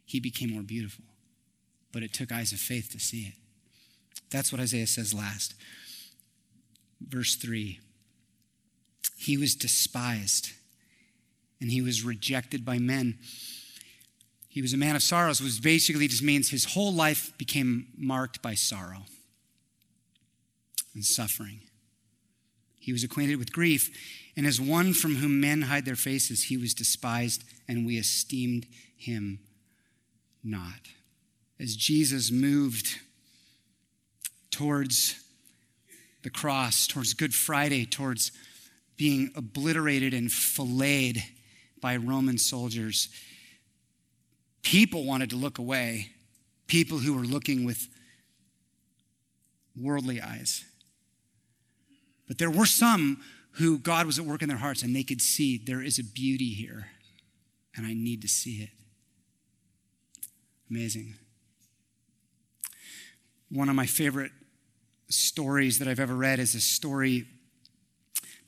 He 0.06 0.20
became 0.20 0.52
more 0.52 0.62
beautiful, 0.62 1.06
but 1.92 2.04
it 2.04 2.14
took 2.14 2.32
eyes 2.32 2.52
of 2.52 2.60
faith 2.60 2.92
to 2.92 3.00
see 3.00 3.24
it. 3.24 3.34
That's 4.30 4.52
what 4.52 4.62
Isaiah 4.62 4.88
says 4.88 5.14
last. 5.14 5.56
Verse 7.02 7.36
3 7.36 7.80
He 9.18 9.38
was 9.38 9.56
despised 9.56 10.52
and 11.60 11.72
he 11.72 11.82
was 11.82 12.04
rejected 12.04 12.66
by 12.66 12.80
men. 12.80 13.20
He 14.48 14.62
was 14.62 14.74
a 14.74 14.78
man 14.78 14.98
of 14.98 15.04
sorrows, 15.04 15.42
which 15.42 15.62
basically 15.62 16.08
just 16.08 16.24
means 16.24 16.50
his 16.50 16.74
whole 16.74 16.94
life 16.94 17.32
became 17.38 17.88
marked 17.98 18.42
by 18.42 18.54
sorrow 18.54 19.06
and 20.94 21.04
suffering. 21.04 21.62
He 22.80 22.92
was 22.92 23.04
acquainted 23.04 23.38
with 23.38 23.54
grief, 23.54 23.90
and 24.36 24.46
as 24.48 24.60
one 24.60 24.94
from 24.94 25.16
whom 25.16 25.40
men 25.40 25.64
hide 25.64 25.86
their 25.86 25.96
faces, 25.96 26.46
he 26.46 26.58
was 26.58 26.74
despised, 26.74 27.44
and 27.68 27.86
we 27.86 27.98
esteemed 27.98 28.66
him 28.98 29.40
not. 30.44 30.90
As 31.60 31.76
Jesus 31.76 32.32
moved 32.32 33.00
towards 34.50 35.16
the 36.24 36.30
cross, 36.30 36.88
towards 36.88 37.14
Good 37.14 37.34
Friday, 37.34 37.86
towards 37.86 38.32
being 38.98 39.32
obliterated 39.36 40.14
and 40.14 40.32
filleted 40.32 41.24
by 41.82 41.96
Roman 41.96 42.38
soldiers. 42.38 43.10
People 44.62 45.06
wanted 45.06 45.32
to 45.32 45.36
look 45.36 45.58
away, 45.58 46.12
people 46.68 47.00
who 47.00 47.16
were 47.16 47.24
looking 47.24 47.66
with 47.66 47.88
worldly 49.76 50.22
eyes. 50.22 50.64
But 52.32 52.38
there 52.38 52.50
were 52.50 52.66
some 52.66 53.20
who 53.56 53.78
God 53.78 54.06
was 54.06 54.18
at 54.18 54.24
work 54.24 54.42
in 54.42 54.48
their 54.48 54.58
hearts 54.58 54.84
and 54.84 54.96
they 54.96 55.04
could 55.04 55.22
see 55.22 55.58
there 55.58 55.82
is 55.82 56.00
a 56.00 56.04
beauty 56.06 56.54
here 56.54 56.88
and 57.76 57.86
I 57.86 57.94
need 57.94 58.22
to 58.22 58.30
see 58.30 58.62
it. 58.62 58.70
Amazing. 60.70 61.16
One 63.50 63.68
of 63.68 63.76
my 63.76 63.86
favorite 63.86 64.32
stories 65.10 65.78
that 65.80 65.90
I've 65.90 66.00
ever 66.00 66.16
read 66.16 66.40
is 66.40 66.56
a 66.56 66.62
story 66.62 67.26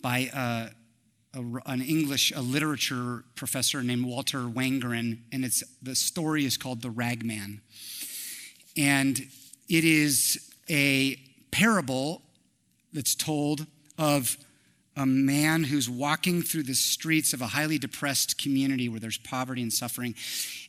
by 0.01 0.29
uh, 0.33 0.69
a, 1.33 1.43
an 1.65 1.81
English, 1.81 2.31
a 2.33 2.41
literature 2.41 3.25
professor 3.35 3.83
named 3.83 4.05
Walter 4.05 4.43
Wangerin, 4.43 5.23
and 5.33 5.43
it's 5.43 5.61
the 5.81 5.95
story 5.95 6.45
is 6.45 6.55
called 6.55 6.81
The 6.81 6.89
Ragman, 6.89 7.59
and 8.77 9.17
it 9.67 9.83
is 9.83 10.53
a 10.69 11.17
parable 11.51 12.21
that's 12.93 13.15
told 13.15 13.65
of 13.97 14.37
a 14.95 15.05
man 15.05 15.63
who's 15.63 15.89
walking 15.89 16.43
through 16.43 16.63
the 16.63 16.75
streets 16.75 17.33
of 17.33 17.41
a 17.41 17.47
highly 17.47 17.79
depressed 17.79 18.41
community 18.41 18.87
where 18.87 18.99
there's 18.99 19.17
poverty 19.17 19.61
and 19.61 19.73
suffering, 19.73 20.15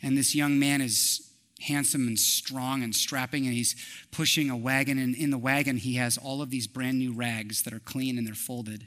and 0.03 0.16
this 0.16 0.35
young 0.35 0.59
man 0.59 0.81
is 0.81 1.31
handsome 1.61 2.07
and 2.07 2.18
strong 2.18 2.83
and 2.83 2.95
strapping, 2.95 3.47
and 3.47 3.55
he's 3.55 3.75
pushing 4.11 4.51
a 4.51 4.57
wagon. 4.57 4.99
And 4.99 5.14
in 5.14 5.31
the 5.31 5.39
wagon, 5.39 5.77
he 5.77 5.95
has 5.95 6.18
all 6.18 6.43
of 6.43 6.51
these 6.51 6.66
brand 6.66 6.99
new 6.99 7.12
rags 7.12 7.62
that 7.62 7.72
are 7.72 7.81
clean 7.81 8.18
and 8.18 8.27
they're 8.27 8.35
folded. 8.35 8.87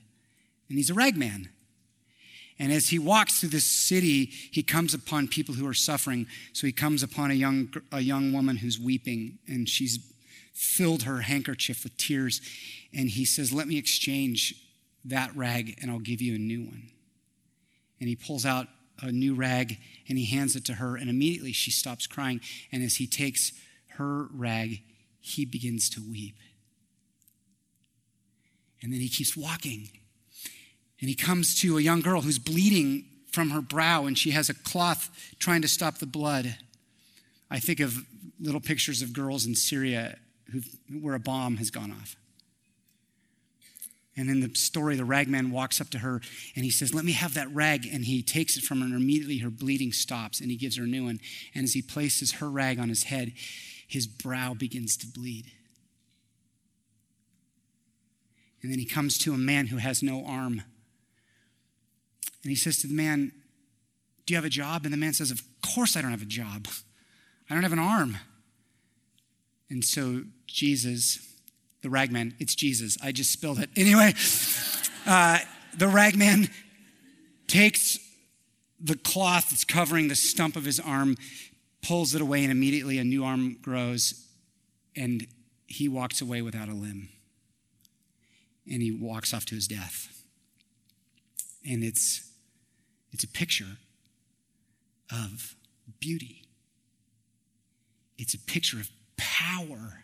And 0.70 0.78
he's 0.78 0.90
a 0.90 0.94
ragman. 0.94 1.50
And 2.60 2.72
as 2.72 2.90
he 2.90 3.00
walks 3.00 3.40
through 3.40 3.50
this 3.50 3.66
city, 3.66 4.26
he 4.26 4.64
comes 4.64 4.94
upon 4.94 5.28
people 5.28 5.56
who 5.56 5.68
are 5.68 5.76
suffering. 5.76 6.26
So 6.54 6.66
he 6.66 6.74
comes 6.74 7.04
upon 7.04 7.32
a 7.32 7.36
young, 7.36 7.74
a 7.92 8.02
young 8.02 8.34
woman 8.34 8.58
who's 8.58 8.80
weeping, 8.80 9.38
and 9.48 9.70
she's 9.70 10.00
filled 10.58 11.03
her 11.03 11.22
handkerchief 11.22 11.84
with 11.84 11.95
tears. 11.97 12.41
And 12.93 13.10
he 13.10 13.26
says, 13.26 13.53
Let 13.53 13.68
me 13.68 13.78
exchange 13.78 14.55
that 15.05 15.36
rag, 15.36 15.78
and 15.82 15.91
I'll 15.91 15.99
give 15.99 16.22
you 16.22 16.36
a 16.36 16.39
new 16.39 16.64
one. 16.64 16.89
And 17.99 18.10
he 18.10 18.16
pulls 18.16 18.45
out 18.45 18.68
a 19.01 19.12
new 19.12 19.36
rag 19.36 19.78
and 20.10 20.18
he 20.18 20.26
hands 20.26 20.55
it 20.55 20.66
to 20.66 20.74
her, 20.74 20.95
and 20.95 21.10
immediately 21.10 21.51
she 21.51 21.72
stops 21.72 22.08
crying. 22.08 22.41
And 22.72 22.84
as 22.84 22.95
he 22.95 23.05
takes 23.05 23.51
her 23.97 24.28
rag, 24.34 24.82
he 25.20 25.45
begins 25.45 25.89
to 25.91 26.01
weep. 26.01 26.38
And 28.82 28.91
then 28.91 28.99
he 28.99 29.10
keeps 29.10 29.36
walking 29.36 29.89
and 30.99 31.10
he 31.10 31.16
comes 31.16 31.60
to 31.62 31.78
a 31.78 31.82
young 31.82 32.01
girl 32.01 32.22
who's 32.22 32.39
bleeding 32.39 33.05
from 33.32 33.51
her 33.51 33.62
brow, 33.62 34.05
and 34.05 34.18
she 34.18 34.32
has 34.32 34.49
a 34.49 34.53
cloth 34.53 35.10
trying 35.38 35.62
to 35.62 35.68
stop 35.68 35.99
the 35.99 36.08
blood. 36.08 36.55
I 37.51 37.60
think 37.60 37.80
of 37.80 38.03
little 38.39 38.62
pictures 38.62 39.03
of 39.03 39.14
girls 39.14 39.45
in 39.45 39.53
Syria 39.53 40.18
where 41.02 41.16
a 41.16 41.20
bomb 41.20 41.58
has 41.58 41.70
gone 41.70 41.91
off. 41.91 42.16
And 44.18 44.32
in 44.32 44.39
the 44.39 44.54
story, 44.56 44.95
the 44.95 45.06
ragman 45.06 45.52
walks 45.52 45.80
up 45.80 45.89
to 45.91 46.00
her 46.00 46.22
and 46.56 46.66
he 46.66 46.72
says, 46.72 46.93
Let 46.93 47.06
me 47.06 47.12
have 47.12 47.36
that 47.36 47.54
rag. 47.54 47.86
And 47.86 48.04
he 48.04 48.24
takes 48.24 48.58
it 48.58 48.64
from 48.64 48.80
her, 48.80 48.86
and 48.86 48.95
immediately 48.95 49.38
her 49.39 49.52
bleeding 49.52 49.91
stops, 49.91 50.41
and 50.41 50.50
he 50.50 50.58
gives 50.58 50.78
her 50.78 50.86
a 50.86 50.88
new 50.88 51.06
one. 51.06 51.20
And 51.54 51.64
as 51.64 51.74
he 51.74 51.84
places 51.84 52.34
her 52.34 52.50
rag 52.50 52.80
on 52.80 52.89
his 52.89 53.04
head, 53.04 53.34
his 53.88 54.08
brow 54.08 54.56
begins 54.56 54.98
to 54.98 55.08
bleed. 55.08 55.52
And 58.64 58.72
then 58.72 58.80
he 58.80 58.86
comes 58.86 59.20
to 59.20 59.34
a 59.34 59.38
man 59.38 59.68
who 59.68 59.78
has 59.78 60.02
no 60.02 60.26
arm. 60.26 60.64
And 62.41 62.50
he 62.50 62.56
says 62.56 62.80
to 62.80 62.88
the 62.88 62.95
man, 62.95 63.32
Do 64.26 64.34
you 64.34 64.38
have 64.38 64.45
a 64.45 64.50
job? 64.50 64.84
And 64.84 64.91
the 64.91 64.98
man 64.98 65.14
says, 65.14 65.30
Of 65.30 65.43
course 65.62 65.95
I 65.95 66.02
don't 66.02 66.12
have 66.12 66.24
a 66.24 66.26
job. 66.26 66.68
I 67.50 67.54
don't 67.54 67.64
have 67.64 67.72
an 67.72 67.80
arm. 67.80 68.18
And 69.70 69.84
so 69.84 70.24
Jesus, 70.45 71.20
the 71.82 71.89
ragman, 71.89 72.36
it's 72.39 72.55
Jesus. 72.55 72.97
I 73.03 73.11
just 73.11 73.32
spilled 73.32 73.59
it. 73.59 73.70
Anyway, 73.78 74.13
uh, 75.05 75.39
the 75.78 75.88
ragman 75.88 76.49
takes 77.47 77.99
the 78.80 78.95
cloth 78.95 79.49
that's 79.49 79.63
covering 79.63 80.07
the 80.07 80.15
stump 80.15 80.55
of 80.55 80.65
his 80.65 80.80
arm, 80.80 81.15
pulls 81.82 82.13
it 82.13 82.22
away, 82.22 82.43
and 82.43 82.51
immediately 82.51 82.97
a 82.97 83.03
new 83.03 83.24
arm 83.24 83.57
grows, 83.61 84.26
and 84.95 85.28
he 85.68 85.88
walks 85.88 86.22
away 86.22 86.41
without 86.41 86.70
a 86.70 86.74
limb. 86.74 87.09
And 88.70 88.82
he 88.82 88.91
walks 88.91 89.34
off 89.34 89.45
to 89.45 89.55
his 89.55 89.68
death. 89.68 90.24
And 91.68 91.84
it's 91.84 92.30
it's 93.11 93.24
a 93.24 93.28
picture 93.28 93.78
of 95.11 95.55
beauty, 95.99 96.43
it's 98.18 98.34
a 98.34 98.39
picture 98.39 98.80
of 98.80 98.89
power, 99.18 100.03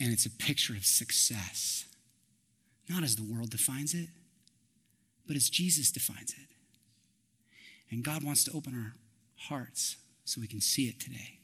and 0.00 0.12
it's 0.12 0.26
a 0.26 0.30
picture 0.30 0.74
of 0.74 0.84
success. 0.84 1.84
Not 2.88 3.02
as 3.02 3.16
the 3.16 3.22
world 3.22 3.50
defines 3.50 3.94
it, 3.94 4.08
but 5.26 5.36
as 5.36 5.50
Jesus 5.50 5.90
defines 5.90 6.32
it. 6.32 6.48
And 7.90 8.04
God 8.04 8.22
wants 8.22 8.44
to 8.44 8.52
open 8.52 8.74
our 8.74 8.94
hearts 9.48 9.96
so 10.24 10.40
we 10.40 10.46
can 10.46 10.60
see 10.60 10.88
it 10.88 11.00
today. 11.00 11.38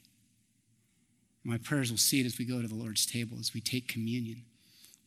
My 1.43 1.57
prayers 1.57 1.91
will 1.91 1.97
see 1.97 2.21
it 2.21 2.25
as 2.25 2.37
we 2.37 2.45
go 2.45 2.61
to 2.61 2.67
the 2.67 2.75
Lord's 2.75 3.05
table, 3.05 3.37
as 3.39 3.53
we 3.53 3.59
take 3.59 3.87
communion. 3.87 4.43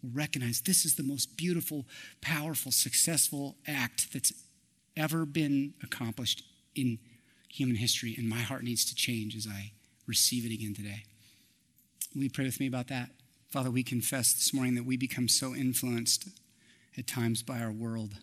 We'll 0.03 0.13
recognize 0.13 0.61
this 0.61 0.85
is 0.85 0.97
the 0.97 1.03
most 1.03 1.37
beautiful, 1.37 1.87
powerful, 2.21 2.73
successful 2.73 3.57
act 3.67 4.13
that's 4.13 4.33
ever 4.97 5.25
been 5.25 5.75
accomplished 5.83 6.43
in 6.75 6.99
human 7.49 7.77
history, 7.77 8.15
and 8.19 8.29
my 8.29 8.41
heart 8.41 8.63
needs 8.63 8.85
to 8.87 8.95
change 8.95 9.35
as 9.35 9.47
I 9.47 9.73
receive 10.07 10.45
it 10.45 10.53
again 10.53 10.75
today. 10.75 11.05
Will 12.17 12.23
you 12.23 12.31
pray 12.31 12.47
with 12.47 12.61
me 12.61 12.67
about 12.67 12.89
that? 12.89 13.11
Father, 13.51 13.71
we 13.71 13.83
confess 13.83 14.33
this 14.33 14.55
morning 14.55 14.75
that 14.77 14.87
we 14.87 14.97
become 14.97 15.29
so 15.29 15.55
influenced 15.55 16.27
at 16.97 17.07
times 17.07 17.43
by 17.43 17.59
our 17.59 17.71
world, 17.71 18.15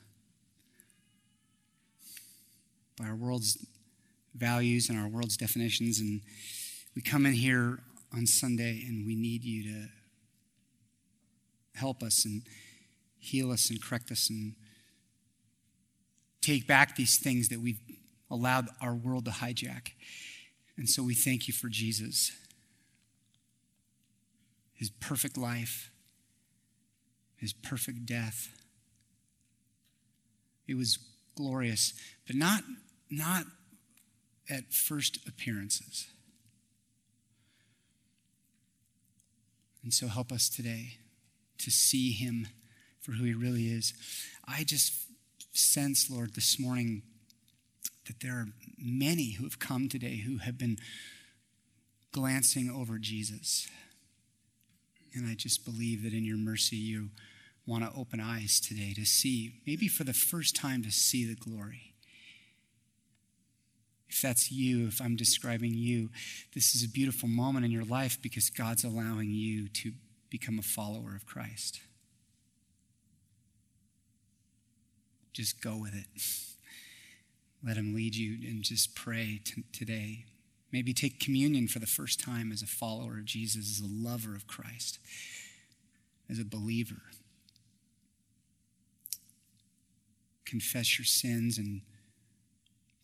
by 2.97 3.05
our 3.05 3.15
world's 3.15 3.67
values 4.33 4.89
and 4.89 4.97
our 4.97 5.07
world's 5.07 5.37
definitions. 5.37 5.99
And 5.99 6.21
we 6.95 7.03
come 7.03 7.27
in 7.27 7.33
here 7.33 7.83
on 8.11 8.25
Sunday 8.25 8.83
and 8.87 9.05
we 9.05 9.15
need 9.15 9.43
you 9.43 9.63
to 9.71 9.89
help 11.75 12.01
us 12.01 12.25
and 12.25 12.41
heal 13.19 13.51
us 13.51 13.69
and 13.69 13.79
correct 13.79 14.09
us 14.09 14.27
and 14.27 14.55
take 16.41 16.65
back 16.65 16.95
these 16.95 17.19
things 17.21 17.49
that 17.49 17.61
we've 17.61 17.79
allowed 18.31 18.69
our 18.81 18.95
world 18.95 19.25
to 19.25 19.31
hijack. 19.31 19.89
And 20.77 20.89
so 20.89 21.03
we 21.03 21.13
thank 21.13 21.47
you 21.47 21.53
for 21.53 21.69
Jesus, 21.69 22.31
his 24.83 24.89
perfect 24.89 25.37
life, 25.37 25.91
his 27.37 27.53
perfect 27.53 28.05
death. 28.05 28.49
It 30.67 30.75
was 30.75 30.99
glorious, 31.35 31.93
but 32.27 32.35
not, 32.35 32.63
not 33.09 33.45
at 34.49 34.73
first 34.73 35.25
appearances. 35.25 36.07
And 39.83 39.93
so 39.93 40.07
help 40.07 40.33
us 40.33 40.49
today 40.49 40.97
to 41.59 41.71
see 41.71 42.11
him 42.11 42.49
for 42.99 43.13
who 43.13 43.23
he 43.23 43.33
really 43.33 43.67
is. 43.67 43.93
I 44.45 44.65
just 44.65 44.91
sense, 45.53 46.09
Lord, 46.09 46.35
this 46.35 46.59
morning 46.59 47.03
that 48.05 48.19
there 48.19 48.33
are 48.33 48.47
many 48.77 49.35
who 49.35 49.45
have 49.45 49.59
come 49.59 49.87
today 49.87 50.17
who 50.17 50.39
have 50.39 50.57
been 50.57 50.75
glancing 52.11 52.69
over 52.69 52.99
Jesus. 52.99 53.69
And 55.15 55.27
I 55.27 55.35
just 55.35 55.65
believe 55.65 56.03
that 56.03 56.13
in 56.13 56.23
your 56.23 56.37
mercy, 56.37 56.75
you 56.75 57.09
want 57.65 57.83
to 57.83 57.97
open 57.97 58.19
eyes 58.19 58.59
today 58.59 58.93
to 58.95 59.05
see, 59.05 59.61
maybe 59.65 59.87
for 59.87 60.03
the 60.03 60.13
first 60.13 60.55
time, 60.55 60.83
to 60.83 60.91
see 60.91 61.25
the 61.25 61.35
glory. 61.35 61.93
If 64.09 64.21
that's 64.21 64.51
you, 64.51 64.87
if 64.87 65.01
I'm 65.01 65.15
describing 65.15 65.73
you, 65.73 66.09
this 66.53 66.75
is 66.75 66.83
a 66.83 66.89
beautiful 66.89 67.29
moment 67.29 67.65
in 67.65 67.71
your 67.71 67.85
life 67.85 68.19
because 68.21 68.49
God's 68.49 68.83
allowing 68.83 69.31
you 69.31 69.67
to 69.69 69.93
become 70.29 70.59
a 70.59 70.63
follower 70.63 71.15
of 71.15 71.25
Christ. 71.25 71.79
just 75.33 75.61
go 75.61 75.77
with 75.77 75.95
it. 75.95 76.05
Let 77.67 77.77
Him 77.77 77.93
lead 77.93 78.15
you 78.15 78.47
and 78.47 78.63
just 78.63 78.95
pray 78.95 79.41
t- 79.43 79.63
today. 79.73 80.25
Maybe 80.73 80.91
take 80.91 81.19
communion 81.19 81.67
for 81.67 81.77
the 81.77 81.85
first 81.85 82.19
time 82.19 82.51
as 82.51 82.63
a 82.63 82.67
follower 82.67 83.19
of 83.19 83.25
Jesus, 83.25 83.69
as 83.69 83.79
a 83.79 83.87
lover 83.87 84.35
of 84.35 84.47
Christ, 84.47 84.97
as 86.27 86.39
a 86.39 86.43
believer. 86.43 87.03
Confess 90.45 90.97
your 90.97 91.05
sins 91.05 91.59
and 91.59 91.81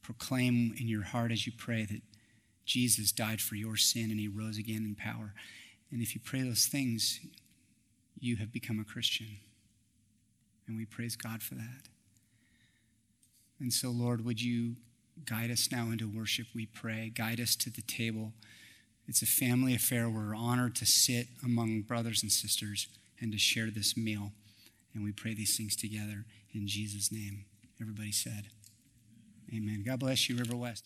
proclaim 0.02 0.74
in 0.80 0.88
your 0.88 1.04
heart 1.04 1.32
as 1.32 1.46
you 1.46 1.54
pray 1.56 1.86
that 1.86 2.02
Jesus 2.66 3.12
died 3.12 3.40
for 3.40 3.54
your 3.54 3.78
sin 3.78 4.10
and 4.10 4.20
he 4.20 4.28
rose 4.28 4.58
again 4.58 4.84
in 4.84 4.96
power. 4.96 5.36
And 5.92 6.02
if 6.02 6.16
you 6.16 6.22
pray 6.24 6.42
those 6.42 6.66
things, 6.66 7.20
you 8.20 8.38
have 8.38 8.52
become 8.52 8.80
a 8.80 8.84
Christian. 8.84 9.38
And 10.68 10.76
we 10.76 10.86
praise 10.86 11.16
God 11.16 11.44
for 11.44 11.54
that. 11.54 11.88
And 13.60 13.72
so, 13.72 13.90
Lord, 13.90 14.26
would 14.26 14.42
you 14.42 14.76
guide 15.26 15.52
us 15.52 15.70
now 15.72 15.92
into 15.92 16.08
worship, 16.08 16.48
we 16.54 16.66
pray. 16.66 17.12
Guide 17.14 17.40
us 17.40 17.56
to 17.58 17.70
the 17.70 17.82
table. 17.82 18.34
It's 19.08 19.22
a 19.22 19.26
family 19.26 19.74
affair. 19.74 20.10
We're 20.10 20.36
honored 20.36 20.76
to 20.76 20.86
sit 20.86 21.28
among 21.44 21.82
brothers 21.82 22.22
and 22.22 22.32
sisters 22.32 22.88
and 23.20 23.32
to 23.32 23.38
share 23.38 23.70
this 23.72 23.98
meal. 23.98 24.32
And 24.94 25.04
we 25.04 25.12
pray 25.12 25.34
these 25.34 25.58
things 25.58 25.76
together 25.76 26.26
in 26.54 26.68
Jesus' 26.68 27.12
name. 27.12 27.46
Everybody 27.82 28.12
said, 28.12 28.48
Amen. 29.54 29.84
God 29.86 30.00
bless 30.00 30.30
you, 30.30 30.38
River 30.38 30.56
West. 30.56 30.86